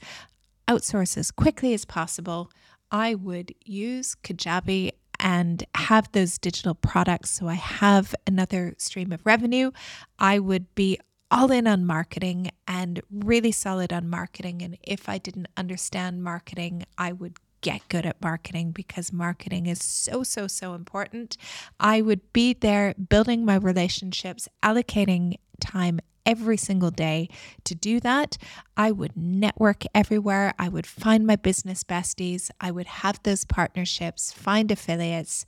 outsource 0.67 1.17
as 1.17 1.31
quickly 1.31 1.73
as 1.73 1.85
possible. 1.85 2.51
I 2.91 3.15
would 3.15 3.55
use 3.65 4.15
Kajabi 4.23 4.91
and 5.25 5.65
have 5.73 6.11
those 6.11 6.37
digital 6.37 6.75
products 6.75 7.31
so 7.31 7.47
I 7.47 7.55
have 7.55 8.13
another 8.27 8.75
stream 8.77 9.11
of 9.11 9.25
revenue. 9.25 9.71
I 10.19 10.37
would 10.37 10.73
be 10.75 10.99
all 11.31 11.51
in 11.51 11.65
on 11.65 11.83
marketing 11.83 12.51
and 12.67 13.01
really 13.09 13.51
solid 13.51 13.91
on 13.91 14.07
marketing. 14.07 14.61
And 14.61 14.77
if 14.83 15.09
I 15.09 15.17
didn't 15.17 15.47
understand 15.57 16.23
marketing, 16.23 16.85
I 16.99 17.11
would 17.11 17.39
get 17.61 17.81
good 17.89 18.05
at 18.05 18.21
marketing 18.21 18.71
because 18.71 19.11
marketing 19.11 19.65
is 19.65 19.83
so, 19.83 20.21
so, 20.21 20.45
so 20.45 20.75
important. 20.75 21.37
I 21.79 22.01
would 22.01 22.31
be 22.31 22.53
there 22.53 22.93
building 22.93 23.43
my 23.43 23.55
relationships, 23.55 24.47
allocating 24.61 25.39
time 25.59 25.99
every 26.25 26.57
single 26.57 26.91
day 26.91 27.29
to 27.63 27.75
do 27.75 27.99
that. 28.01 28.37
I 28.75 28.91
would 28.91 29.15
network 29.15 29.83
everywhere. 29.93 30.53
I 30.57 30.69
would 30.69 30.87
find 30.87 31.25
my 31.25 31.35
business 31.35 31.83
besties. 31.83 32.49
I 32.59 32.71
would 32.71 32.87
have 32.87 33.21
those 33.23 33.45
partnerships, 33.45 34.31
find 34.31 34.71
affiliates, 34.71 35.45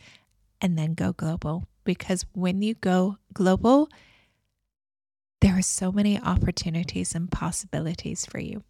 and 0.62 0.78
then 0.78 0.94
go 0.94 1.14
global. 1.14 1.66
Because 1.84 2.26
when 2.34 2.62
you 2.62 2.74
go 2.76 3.18
global, 3.34 3.90
there 5.42 5.58
are 5.58 5.62
so 5.62 5.92
many 5.92 6.20
opportunities 6.20 7.14
and 7.14 7.32
possibilities 7.32 8.26
for 8.26 8.40
you. 8.40 8.64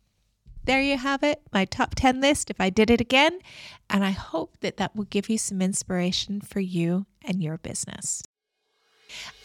There 0.66 0.82
you 0.82 0.98
have 0.98 1.24
it, 1.24 1.42
my 1.54 1.64
top 1.64 1.96
10 1.96 2.20
list 2.20 2.50
if 2.50 2.60
I 2.60 2.70
did 2.70 2.90
it 2.90 3.00
again. 3.00 3.40
And 3.90 4.04
I 4.04 4.12
hope 4.12 4.58
that 4.60 4.76
that 4.78 4.96
will 4.96 5.06
give 5.06 5.30
you 5.30 5.38
some 5.38 5.62
inspiration 5.62 6.42
for 6.42 6.60
you 6.60 7.06
and 7.24 7.42
your 7.42 7.58
business. 7.58 8.22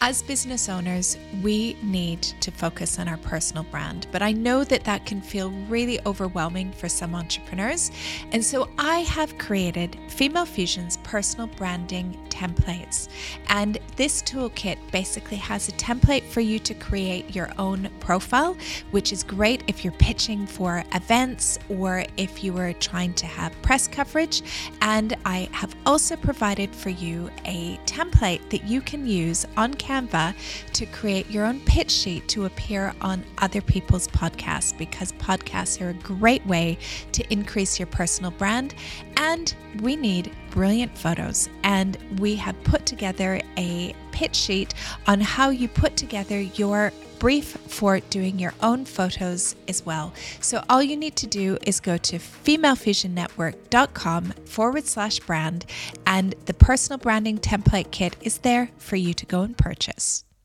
As 0.01 0.21
business 0.21 0.67
owners, 0.67 1.17
we 1.41 1.77
need 1.81 2.21
to 2.21 2.51
focus 2.51 2.99
on 2.99 3.07
our 3.07 3.15
personal 3.15 3.63
brand, 3.63 4.05
but 4.11 4.21
I 4.21 4.33
know 4.33 4.65
that 4.65 4.83
that 4.83 5.05
can 5.05 5.21
feel 5.21 5.49
really 5.69 5.97
overwhelming 6.05 6.73
for 6.73 6.89
some 6.89 7.15
entrepreneurs. 7.15 7.89
And 8.33 8.43
so 8.43 8.67
I 8.77 8.99
have 8.99 9.37
created 9.37 9.97
Female 10.09 10.45
Fusion's 10.45 10.97
personal 10.97 11.47
branding 11.47 12.19
templates. 12.27 13.07
And 13.47 13.77
this 13.95 14.21
toolkit 14.23 14.77
basically 14.91 15.37
has 15.37 15.69
a 15.69 15.73
template 15.73 16.23
for 16.23 16.41
you 16.41 16.59
to 16.59 16.73
create 16.73 17.33
your 17.33 17.49
own 17.57 17.89
profile, 18.01 18.57
which 18.91 19.13
is 19.13 19.23
great 19.23 19.63
if 19.67 19.85
you're 19.85 19.93
pitching 19.93 20.45
for 20.45 20.83
events 20.93 21.57
or 21.69 22.03
if 22.17 22.43
you 22.43 22.57
are 22.57 22.73
trying 22.73 23.13
to 23.13 23.25
have 23.25 23.53
press 23.61 23.87
coverage. 23.87 24.41
And 24.81 25.15
I 25.23 25.47
have 25.53 25.73
also 25.85 26.17
provided 26.17 26.75
for 26.75 26.89
you 26.89 27.29
a 27.45 27.77
template 27.85 28.49
that 28.49 28.65
you 28.65 28.81
can 28.81 29.07
use 29.07 29.45
on 29.57 29.73
Canva 29.73 30.35
to 30.73 30.85
create 30.87 31.29
your 31.29 31.45
own 31.45 31.59
pitch 31.61 31.91
sheet 31.91 32.27
to 32.29 32.45
appear 32.45 32.93
on 33.01 33.23
other 33.39 33.61
people's 33.61 34.07
podcasts 34.09 34.77
because 34.77 35.11
podcasts 35.13 35.81
are 35.81 35.89
a 35.89 35.93
great 35.93 36.45
way 36.45 36.77
to 37.11 37.23
increase 37.31 37.79
your 37.79 37.87
personal 37.87 38.31
brand. 38.31 38.73
And 39.17 39.53
we 39.81 39.95
need 39.95 40.31
brilliant 40.51 40.97
photos. 40.97 41.49
And 41.63 41.97
we 42.19 42.35
have 42.35 42.61
put 42.63 42.85
together 42.85 43.41
a 43.57 43.95
pitch 44.13 44.35
sheet 44.35 44.73
on 45.07 45.19
how 45.19 45.49
you 45.49 45.67
put 45.67 45.97
together 45.97 46.39
your 46.39 46.93
brief 47.19 47.57
for 47.67 47.99
doing 47.99 48.37
your 48.37 48.53
own 48.61 48.85
photos 48.85 49.55
as 49.67 49.83
well. 49.85 50.13
So 50.41 50.63
all 50.69 50.83
you 50.83 50.97
need 50.97 51.15
to 51.17 51.27
do 51.27 51.57
is 51.65 51.79
go 51.79 51.97
to 51.97 52.17
femalefusionnetwork.com 52.17 54.23
forward 54.45 54.85
slash 54.85 55.19
brand, 55.19 55.65
and 56.05 56.35
the 56.45 56.53
personal 56.53 56.97
branding 56.97 57.37
template 57.37 57.91
kit 57.91 58.17
is 58.21 58.39
there 58.39 58.69
for 58.77 58.97
you 58.97 59.13
to 59.13 59.25
go 59.25 59.41
and 59.41 59.57
purchase. 59.57 60.25